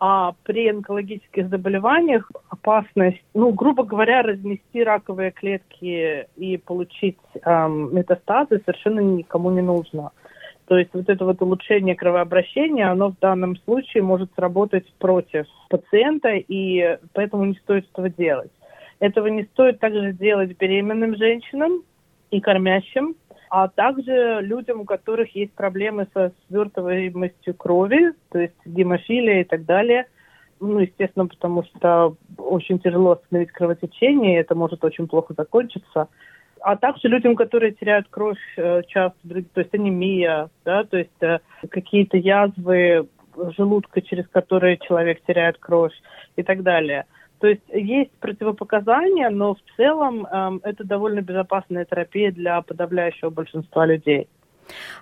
а 0.00 0.34
при 0.42 0.68
онкологических 0.68 1.48
заболеваниях 1.48 2.30
опасность, 2.48 3.22
ну, 3.32 3.52
грубо 3.52 3.84
говоря, 3.84 4.22
разнести 4.22 4.82
раковые 4.82 5.30
клетки 5.30 6.26
и 6.36 6.56
получить 6.56 7.18
эм, 7.44 7.94
метастазы 7.94 8.60
совершенно 8.64 9.00
никому 9.00 9.50
не 9.50 9.62
нужно. 9.62 10.10
То 10.66 10.78
есть 10.78 10.90
вот 10.94 11.08
это 11.08 11.24
вот 11.24 11.42
улучшение 11.42 11.94
кровообращения, 11.94 12.90
оно 12.90 13.10
в 13.10 13.18
данном 13.18 13.56
случае 13.58 14.02
может 14.02 14.30
сработать 14.34 14.90
против 14.98 15.46
пациента, 15.68 16.30
и 16.30 16.98
поэтому 17.12 17.44
не 17.44 17.54
стоит 17.54 17.86
этого 17.92 18.08
делать. 18.08 18.50
Этого 18.98 19.26
не 19.26 19.44
стоит 19.44 19.78
также 19.80 20.12
делать 20.12 20.56
беременным 20.56 21.16
женщинам 21.16 21.82
и 22.30 22.40
кормящим, 22.40 23.14
а 23.56 23.68
также 23.68 24.40
людям, 24.40 24.80
у 24.80 24.84
которых 24.84 25.36
есть 25.36 25.52
проблемы 25.52 26.08
со 26.12 26.32
свертываемостью 26.48 27.54
крови, 27.54 28.12
то 28.32 28.40
есть 28.40 28.56
гемофилия 28.64 29.42
и 29.42 29.44
так 29.44 29.64
далее. 29.64 30.06
Ну, 30.58 30.80
естественно, 30.80 31.28
потому 31.28 31.62
что 31.62 32.16
очень 32.36 32.80
тяжело 32.80 33.12
остановить 33.12 33.52
кровотечение, 33.52 34.34
и 34.34 34.40
это 34.40 34.56
может 34.56 34.82
очень 34.82 35.06
плохо 35.06 35.34
закончиться. 35.38 36.08
А 36.62 36.76
также 36.76 37.06
людям, 37.06 37.36
которые 37.36 37.70
теряют 37.70 38.08
кровь 38.10 38.42
э, 38.56 38.82
часто, 38.88 39.18
то 39.22 39.60
есть 39.60 39.72
анемия, 39.72 40.50
да, 40.64 40.82
то 40.82 40.96
есть 40.96 41.22
э, 41.22 41.38
какие-то 41.70 42.16
язвы 42.16 43.06
желудка, 43.56 44.02
через 44.02 44.26
которые 44.26 44.78
человек 44.78 45.20
теряет 45.28 45.58
кровь 45.58 45.94
и 46.34 46.42
так 46.42 46.64
далее. 46.64 47.04
То 47.40 47.48
есть 47.48 47.62
есть 47.68 48.10
противопоказания, 48.20 49.30
но 49.30 49.54
в 49.54 49.76
целом 49.76 50.26
эм, 50.26 50.60
это 50.62 50.84
довольно 50.84 51.20
безопасная 51.20 51.84
терапия 51.84 52.32
для 52.32 52.62
подавляющего 52.62 53.30
большинства 53.30 53.86
людей. 53.86 54.28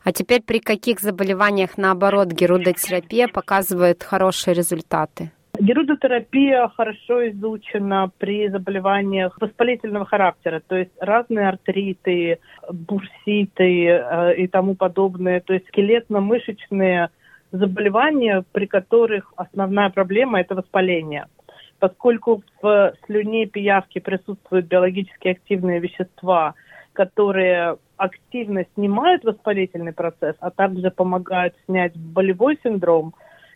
А 0.05 0.13
теперь 0.13 0.43
при 0.43 0.59
каких 0.59 1.01
заболеваниях, 1.01 1.79
наоборот, 1.79 2.29
герудотерапия 2.33 3.29
показывает 3.29 4.03
хорошие 4.03 4.55
результаты? 4.55 5.31
Герудотерапия 5.61 6.67
хорошо 6.69 7.29
изучена 7.29 8.11
при 8.19 8.49
заболеваниях 8.49 9.37
воспалительного 9.41 10.07
характера, 10.07 10.63
то 10.67 10.77
есть 10.77 10.91
разные 10.99 11.49
артриты, 11.49 12.39
бурситы 12.73 13.87
э, 13.87 14.35
и 14.39 14.47
тому 14.49 14.75
подобное, 14.75 15.41
то 15.41 15.53
есть 15.53 15.67
скелетно-мышечные 15.69 17.11
заболевания, 17.53 18.45
при 18.51 18.67
которых 18.67 19.33
основная 19.37 19.91
проблема– 19.91 20.41
это 20.41 20.55
воспаление– 20.55 21.27
поскольку 21.83 22.45
в 22.63 22.93
слюне 23.07 23.47
пиявки 23.47 23.99
присутствуют 23.99 24.67
биологически 24.67 25.27
активные 25.27 25.81
вещества, 25.81 26.55
которые 26.93 27.77
активно 27.97 28.65
снимают 28.75 29.25
воспалительный 29.25 29.93
процесс, 29.93 30.37
а 30.39 30.53
также 30.53 30.93
помогают 30.93 31.57
снять 31.67 31.97
болевой 31.97 32.57
синдром 32.63 33.15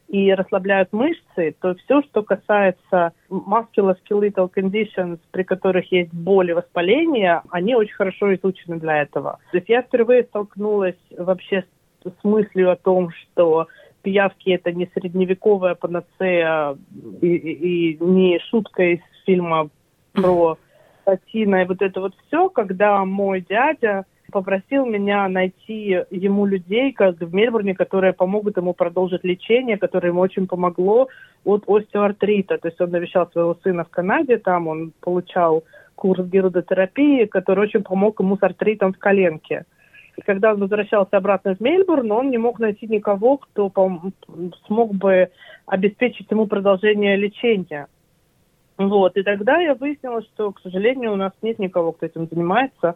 и 0.08 0.34
расслабляют 0.34 0.92
мышцы, 0.92 1.54
то 1.60 1.76
все, 1.76 2.02
что 2.02 2.24
касается 2.24 3.12
musculoskeletal 3.30 4.50
conditions, 4.52 5.20
при 5.30 5.44
которых 5.44 5.92
есть 5.92 6.12
боль 6.12 6.50
и 6.50 6.54
воспаление, 6.54 7.42
они 7.50 7.76
очень 7.76 7.94
хорошо 7.94 8.34
изучены 8.34 8.80
для 8.80 9.02
этого. 9.02 9.38
То 9.52 9.58
есть 9.58 9.68
я 9.68 9.82
впервые 9.82 10.24
столкнулась 10.24 10.98
вообще 11.16 11.64
с 12.04 12.24
мыслью 12.24 12.72
о 12.72 12.76
том, 12.76 13.10
что 13.10 13.68
пиявки 14.07 14.51
это 14.51 14.71
не 14.71 14.88
средневековая 14.95 15.75
панацея 15.75 16.77
и, 17.21 17.27
и, 17.27 17.90
и 17.95 18.05
не 18.05 18.38
шутка 18.51 18.95
из 18.95 19.01
фильма 19.25 19.69
про 20.12 20.59
Татина 21.05 21.62
и 21.62 21.66
вот 21.66 21.83
это 21.83 22.01
вот 22.01 22.14
все, 22.27 22.49
когда 22.49 23.05
мой 23.05 23.40
дядя 23.40 24.05
попросил 24.31 24.87
меня 24.87 25.29
найти 25.29 26.05
ему 26.11 26.47
людей, 26.47 26.92
как 26.92 27.16
в 27.19 27.35
Мельбурне, 27.35 27.75
которые 27.75 28.12
помогут 28.12 28.57
ему 28.57 28.75
продолжить 28.75 29.25
лечение, 29.25 29.77
которое 29.77 30.09
ему 30.09 30.21
очень 30.21 30.47
помогло 30.47 31.09
от 31.45 31.64
остеоартрита. 31.69 32.59
То 32.59 32.69
есть 32.69 32.81
он 32.81 32.90
навещал 32.90 33.29
своего 33.33 33.57
сына 33.64 33.85
в 33.85 33.88
Канаде, 33.88 34.38
там 34.38 34.69
он 34.69 34.92
получал 35.01 35.64
курс 35.97 36.25
гирудотерапии, 36.27 37.25
который 37.25 37.64
очень 37.64 37.83
помог 37.83 38.21
ему 38.21 38.37
с 38.37 38.42
артритом 38.42 38.92
в 38.92 38.99
коленке. 38.99 39.64
И 40.16 40.22
когда 40.22 40.52
он 40.52 40.61
возвращался 40.61 41.16
обратно 41.16 41.55
в 41.55 41.61
Мельбурн, 41.61 42.11
он 42.11 42.31
не 42.31 42.38
мог 42.38 42.59
найти 42.59 42.87
никого, 42.87 43.37
кто 43.37 43.70
смог 44.66 44.94
бы 44.94 45.31
обеспечить 45.66 46.31
ему 46.31 46.46
продолжение 46.46 47.16
лечения. 47.16 47.87
Вот. 48.79 49.16
И 49.16 49.22
тогда 49.22 49.59
я 49.59 49.74
выяснила, 49.74 50.23
что, 50.23 50.52
к 50.52 50.60
сожалению, 50.60 51.12
у 51.12 51.17
нас 51.17 51.33
нет 51.42 51.58
никого, 51.58 51.92
кто 51.92 52.06
этим 52.06 52.29
занимается. 52.29 52.94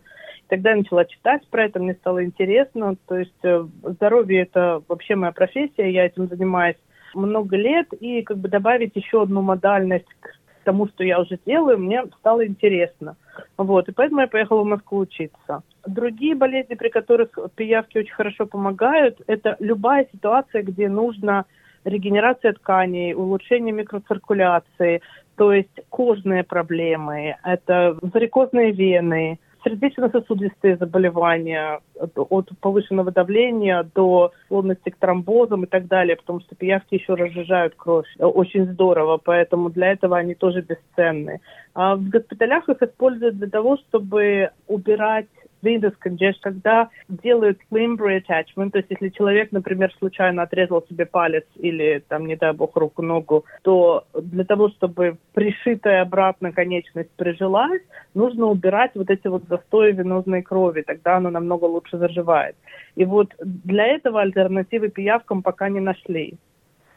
Тогда 0.48 0.70
я 0.70 0.76
начала 0.76 1.04
читать 1.04 1.46
про 1.48 1.64
это, 1.64 1.78
мне 1.78 1.94
стало 1.94 2.24
интересно. 2.24 2.96
То 3.06 3.18
есть 3.18 3.44
э, 3.44 3.64
здоровье– 3.82 4.42
это 4.42 4.82
вообще 4.88 5.14
моя 5.14 5.32
профессия, 5.32 5.90
я 5.90 6.06
этим 6.06 6.26
занимаюсь 6.26 6.76
много 7.14 7.56
лет. 7.56 7.92
И 8.00 8.22
как 8.22 8.38
бы 8.38 8.48
добавить 8.48 8.94
еще 8.94 9.22
одну 9.22 9.42
модальность 9.42 10.08
к 10.20 10.36
тому, 10.64 10.88
что 10.88 11.04
я 11.04 11.20
уже 11.20 11.38
делаю, 11.46 11.78
мне 11.78 12.04
стало 12.18 12.46
интересно. 12.46 13.16
Вот, 13.56 13.88
и 13.88 13.92
поэтому 13.92 14.20
я 14.22 14.26
поехала 14.26 14.62
в 14.62 14.66
Москву 14.66 14.98
учиться. 14.98 15.62
Другие 15.86 16.34
болезни, 16.34 16.74
при 16.74 16.88
которых 16.88 17.30
пиявки 17.54 17.98
очень 17.98 18.14
хорошо 18.14 18.46
помогают, 18.46 19.20
это 19.26 19.56
любая 19.60 20.06
ситуация, 20.12 20.62
где 20.62 20.88
нужно 20.88 21.44
регенерация 21.84 22.52
тканей, 22.52 23.14
улучшение 23.14 23.72
микроциркуляции, 23.72 25.00
то 25.36 25.52
есть 25.52 25.80
кожные 25.88 26.44
проблемы, 26.44 27.36
это 27.42 27.96
варикозные 28.02 28.72
вены, 28.72 29.38
сердечно-сосудистые 29.64 30.76
заболевания, 30.76 31.80
от 31.96 32.48
повышенного 32.60 33.10
давления 33.10 33.86
до 33.94 34.32
склонности 34.44 34.90
к 34.90 34.96
тромбозам 34.96 35.64
и 35.64 35.66
так 35.66 35.86
далее, 35.86 36.16
потому 36.16 36.40
что 36.40 36.54
пиявки 36.54 36.94
еще 36.94 37.14
разжижают 37.14 37.74
кровь 37.76 38.06
очень 38.18 38.66
здорово, 38.72 39.18
поэтому 39.18 39.70
для 39.70 39.92
этого 39.92 40.16
они 40.16 40.34
тоже 40.34 40.62
бесценны. 40.62 41.40
А 41.74 41.96
в 41.96 42.08
госпиталях 42.08 42.68
их 42.68 42.82
используют 42.82 43.36
для 43.36 43.48
того, 43.48 43.76
чтобы 43.76 44.50
убирать 44.66 45.26
venous 45.62 45.94
congestion, 46.04 46.40
когда 46.42 46.88
делают 47.08 47.58
limb 47.70 47.96
reattachment, 47.96 48.70
то 48.70 48.78
есть 48.78 48.90
если 48.90 49.08
человек, 49.10 49.52
например, 49.52 49.92
случайно 49.98 50.42
отрезал 50.42 50.84
себе 50.88 51.06
палец 51.06 51.44
или, 51.56 52.02
там, 52.08 52.26
не 52.26 52.36
дай 52.36 52.52
бог, 52.52 52.76
руку, 52.76 53.02
ногу, 53.02 53.44
то 53.62 54.04
для 54.14 54.44
того, 54.44 54.68
чтобы 54.70 55.16
пришитая 55.34 56.02
обратно 56.02 56.52
конечность 56.52 57.10
прижилась, 57.16 57.82
нужно 58.14 58.46
убирать 58.46 58.92
вот 58.94 59.10
эти 59.10 59.28
вот 59.28 59.44
застои 59.48 59.92
венозной 59.92 60.42
крови, 60.42 60.82
тогда 60.82 61.16
она 61.16 61.30
намного 61.30 61.64
лучше 61.64 61.98
заживает. 61.98 62.56
И 62.96 63.04
вот 63.04 63.34
для 63.40 63.86
этого 63.86 64.20
альтернативы 64.20 64.88
пиявкам 64.88 65.42
пока 65.42 65.68
не 65.68 65.80
нашли. 65.80 66.34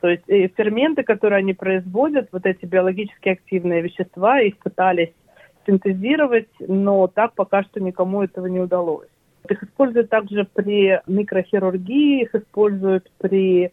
То 0.02 0.10
есть 0.10 0.24
э, 0.28 0.50
ферменты, 0.50 1.04
которые 1.04 1.40
они 1.40 1.54
производят, 1.54 2.28
вот 2.34 2.46
эти 2.46 2.66
биологически 2.66 3.30
активные 3.30 3.82
вещества, 3.82 4.42
их 4.42 4.58
пытались 4.58 5.14
синтезировать, 5.66 6.50
но 6.60 7.08
так 7.08 7.34
пока 7.34 7.64
что 7.64 7.80
никому 7.80 8.24
этого 8.24 8.48
не 8.48 8.60
удалось. 8.60 9.08
Их 9.50 9.64
используют 9.64 10.10
также 10.10 10.48
при 10.54 11.02
микрохирургии, 11.08 12.24
их 12.24 12.36
используют 12.36 13.12
при 13.18 13.72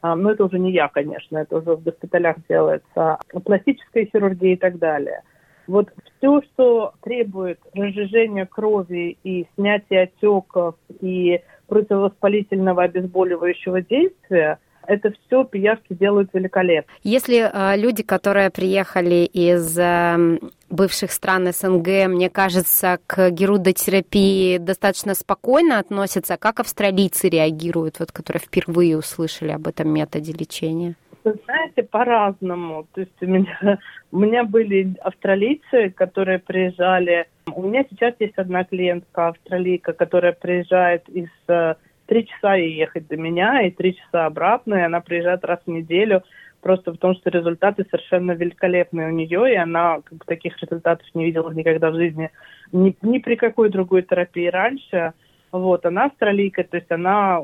а, 0.00 0.16
ну, 0.16 0.30
это 0.30 0.44
уже 0.44 0.58
не 0.58 0.72
я, 0.72 0.88
конечно, 0.88 1.38
это 1.38 1.58
уже 1.58 1.76
в 1.76 1.82
госпиталях 1.82 2.36
делается, 2.48 3.18
пластической 3.44 4.10
хирургии 4.12 4.54
и 4.54 4.56
так 4.56 4.78
далее. 4.78 5.22
Вот 5.68 5.92
все, 6.18 6.42
что 6.42 6.94
требует 7.02 7.60
разжижения 7.72 8.46
крови 8.46 9.16
и 9.22 9.46
снятия 9.54 10.04
отеков 10.04 10.74
и 11.00 11.40
противовоспалительного 11.68 12.82
обезболивающего 12.84 13.82
действия– 13.82 14.58
это 14.86 15.12
все 15.26 15.44
пиявки 15.44 15.94
делают 15.94 16.30
великолепно. 16.32 16.92
Если 17.02 17.38
э, 17.38 17.76
люди, 17.76 18.02
которые 18.02 18.50
приехали 18.50 19.24
из 19.24 19.78
э, 19.78 20.38
бывших 20.70 21.12
стран 21.12 21.52
СНГ, 21.52 22.08
мне 22.08 22.30
кажется, 22.30 22.98
к 23.06 23.30
герудотерапии 23.30 24.58
достаточно 24.58 25.14
спокойно 25.14 25.78
относятся, 25.78 26.36
как 26.36 26.60
австралийцы 26.60 27.28
реагируют, 27.28 28.00
вот, 28.00 28.12
которые 28.12 28.40
впервые 28.40 28.96
услышали 28.96 29.52
об 29.52 29.66
этом 29.66 29.92
методе 29.92 30.32
лечения? 30.32 30.94
Вы 31.24 31.36
знаете, 31.44 31.84
по-разному. 31.84 32.86
То 32.94 33.02
есть 33.02 33.22
у 33.22 33.26
меня, 33.26 33.78
у 34.10 34.18
меня 34.18 34.44
были 34.44 34.94
австралийцы, 35.00 35.90
которые 35.90 36.40
приезжали. 36.40 37.26
У 37.54 37.62
меня 37.62 37.84
сейчас 37.88 38.14
есть 38.18 38.36
одна 38.36 38.64
клиентка 38.64 39.28
австралийка, 39.28 39.92
которая 39.92 40.32
приезжает 40.32 41.08
из 41.08 41.28
э, 41.48 41.74
три 42.06 42.26
часа 42.26 42.54
ей 42.54 42.74
ехать 42.74 43.08
до 43.08 43.16
меня 43.16 43.62
и 43.62 43.70
три 43.70 43.96
часа 43.96 44.26
обратно, 44.26 44.74
и 44.74 44.82
она 44.82 45.00
приезжает 45.00 45.44
раз 45.44 45.60
в 45.64 45.70
неделю, 45.70 46.22
просто 46.60 46.92
потому 46.92 47.14
что 47.14 47.30
результаты 47.30 47.84
совершенно 47.90 48.32
великолепные 48.32 49.08
у 49.08 49.12
нее, 49.12 49.52
и 49.52 49.56
она 49.56 50.00
как 50.04 50.18
бы, 50.18 50.24
таких 50.24 50.60
результатов 50.62 51.06
не 51.14 51.24
видела 51.24 51.50
никогда 51.50 51.90
в 51.90 51.96
жизни 51.96 52.30
ни, 52.72 52.96
ни 53.02 53.18
при 53.18 53.36
какой 53.36 53.68
другой 53.70 54.02
терапии 54.02 54.46
раньше. 54.46 55.12
Вот, 55.50 55.84
она 55.84 56.06
австралийка, 56.06 56.64
то 56.64 56.76
есть 56.76 56.90
она 56.90 57.42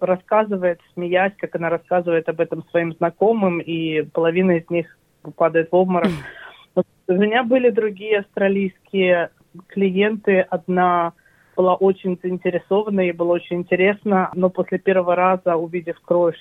рассказывает, 0.00 0.80
смеясь, 0.92 1.32
как 1.38 1.54
она 1.56 1.70
рассказывает 1.70 2.28
об 2.28 2.40
этом 2.40 2.64
своим 2.70 2.92
знакомым, 2.94 3.60
и 3.60 4.02
половина 4.02 4.58
из 4.58 4.68
них 4.70 4.98
падает 5.36 5.70
в 5.70 5.76
обморок. 5.76 6.10
У 7.06 7.12
меня 7.12 7.42
были 7.44 7.70
другие 7.70 8.20
австралийские 8.20 9.30
клиенты. 9.68 10.40
Одна 10.40 11.12
была 11.56 11.74
очень 11.74 12.18
заинтересована, 12.22 13.00
ей 13.00 13.12
было 13.12 13.32
очень 13.32 13.56
интересно, 13.56 14.30
но 14.34 14.50
после 14.50 14.78
первого 14.78 15.14
раза, 15.14 15.56
увидев 15.56 16.00
кровь, 16.00 16.38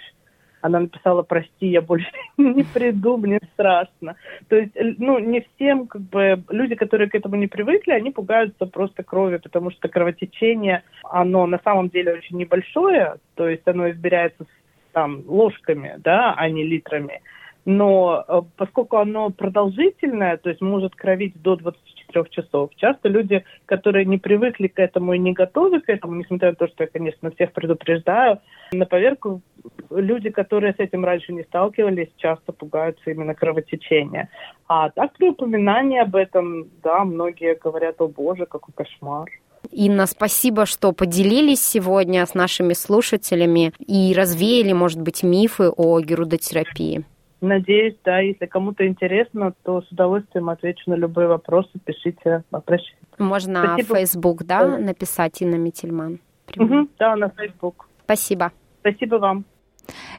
она 0.61 0.79
написала, 0.79 1.23
прости, 1.23 1.67
я 1.67 1.81
больше 1.81 2.09
не 2.37 2.63
приду, 2.63 3.17
мне 3.17 3.39
страшно. 3.53 4.15
То 4.47 4.55
есть, 4.55 4.71
ну, 4.97 5.19
не 5.19 5.41
всем, 5.41 5.87
как 5.87 6.01
бы, 6.01 6.41
люди, 6.49 6.75
которые 6.75 7.09
к 7.09 7.15
этому 7.15 7.35
не 7.35 7.47
привыкли, 7.47 7.91
они 7.91 8.11
пугаются 8.11 8.65
просто 8.65 9.03
крови, 9.03 9.37
потому 9.37 9.71
что 9.71 9.89
кровотечение, 9.89 10.83
оно 11.03 11.45
на 11.47 11.59
самом 11.63 11.89
деле 11.89 12.13
очень 12.13 12.37
небольшое, 12.37 13.15
то 13.35 13.47
есть 13.47 13.67
оно 13.67 13.89
измеряется 13.89 14.45
там 14.93 15.23
ложками, 15.27 15.95
да, 15.97 16.33
а 16.37 16.49
не 16.49 16.63
литрами 16.63 17.21
но 17.65 18.25
э, 18.27 18.41
поскольку 18.57 18.97
оно 18.97 19.29
продолжительное, 19.29 20.37
то 20.37 20.49
есть 20.49 20.61
может 20.61 20.95
кровить 20.95 21.41
до 21.41 21.55
24 21.55 21.92
часов, 22.29 22.71
часто 22.75 23.09
люди, 23.09 23.43
которые 23.65 24.05
не 24.05 24.17
привыкли 24.17 24.67
к 24.67 24.79
этому 24.79 25.13
и 25.13 25.19
не 25.19 25.33
готовы 25.33 25.81
к 25.81 25.89
этому, 25.89 26.15
несмотря 26.15 26.49
на 26.49 26.55
то, 26.55 26.67
что 26.67 26.83
я, 26.83 26.89
конечно, 26.89 27.31
всех 27.31 27.51
предупреждаю, 27.51 28.39
на 28.71 28.85
поверку 28.85 29.41
люди, 29.89 30.29
которые 30.29 30.73
с 30.73 30.79
этим 30.79 31.05
раньше 31.05 31.33
не 31.33 31.43
сталкивались, 31.43 32.09
часто 32.17 32.51
пугаются 32.51 33.11
именно 33.11 33.33
кровотечения. 33.33 34.29
А 34.67 34.89
так 34.89 35.13
при 35.13 35.29
упоминании 35.29 35.99
об 35.99 36.15
этом, 36.15 36.69
да, 36.83 37.03
многие 37.03 37.55
говорят, 37.55 37.95
о 37.99 38.07
боже, 38.07 38.45
какой 38.45 38.73
кошмар. 38.73 39.29
Инна, 39.71 40.05
спасибо, 40.05 40.65
что 40.65 40.91
поделились 40.91 41.65
сегодня 41.65 42.25
с 42.25 42.33
нашими 42.33 42.73
слушателями 42.73 43.73
и 43.79 44.13
развеяли, 44.13 44.73
может 44.73 45.01
быть, 45.01 45.23
мифы 45.23 45.69
о 45.69 45.99
герудотерапии. 45.99 47.05
Надеюсь, 47.43 47.97
да, 48.05 48.19
если 48.19 48.45
кому-то 48.45 48.87
интересно, 48.87 49.53
то 49.63 49.81
с 49.81 49.91
удовольствием 49.91 50.49
отвечу 50.49 50.89
на 50.89 50.93
любые 50.93 51.27
вопросы, 51.27 51.71
пишите, 51.83 52.45
обращайтесь. 52.51 52.95
Можно 53.17 53.75
Спасибо. 53.75 53.85
в 53.85 53.97
Facebook, 53.97 54.43
да, 54.45 54.77
написать 54.77 55.41
Инна 55.41 55.55
Мительман? 55.55 56.19
Угу, 56.55 56.87
да, 56.97 57.17
на 57.17 57.27
Facebook. 57.31 57.89
Спасибо. 58.05 58.53
Спасибо 58.79 59.15
вам. 59.15 59.43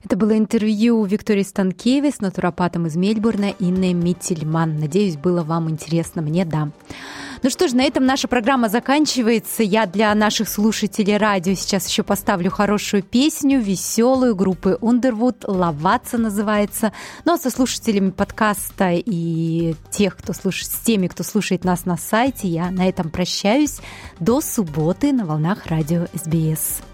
Это 0.05 0.17
было 0.17 0.37
интервью 0.37 1.05
Виктории 1.05 1.43
Станкевич 1.43 2.17
с 2.17 2.21
натуропатом 2.21 2.87
из 2.87 2.97
Мельбурна 2.97 3.55
Инной 3.59 3.93
Миттельман. 3.93 4.79
Надеюсь, 4.79 5.17
было 5.17 5.43
вам 5.43 5.71
интересно. 5.71 6.23
Мне 6.23 6.45
да. 6.45 6.71
Ну 7.43 7.51
что 7.51 7.69
ж, 7.69 7.73
на 7.73 7.83
этом 7.83 8.07
наша 8.07 8.27
программа 8.27 8.71
заканчивается. 8.71 9.63
Я 9.63 9.85
для 9.85 10.15
наших 10.15 10.49
слушателей 10.49 11.19
радио 11.19 11.55
сейчас 11.55 11.87
еще 11.87 12.03
поставлю 12.03 12.51
хорошую 12.51 13.03
песню, 13.03 13.61
веселую, 13.61 14.35
группы 14.35 14.79
Underwood, 14.81 15.45
«Ловаться» 15.47 16.17
называется. 16.17 16.93
Ну 17.27 17.35
а 17.35 17.39
со 17.39 17.51
слушателями 17.51 18.11
подкаста 18.11 18.93
и 18.93 19.75
тех, 19.91 20.17
кто 20.17 20.33
слушает, 20.33 20.71
с 20.71 20.79
теми, 20.81 21.07
кто 21.07 21.23
слушает 21.23 21.65
нас 21.65 21.85
на 21.85 21.99
сайте, 21.99 22.49
я 22.49 22.71
на 22.71 22.89
этом 22.89 23.11
прощаюсь. 23.11 23.79
До 24.21 24.41
субботы 24.41 25.13
на 25.13 25.27
волнах 25.27 25.67
радио 25.67 26.07
СБС. 26.15 26.94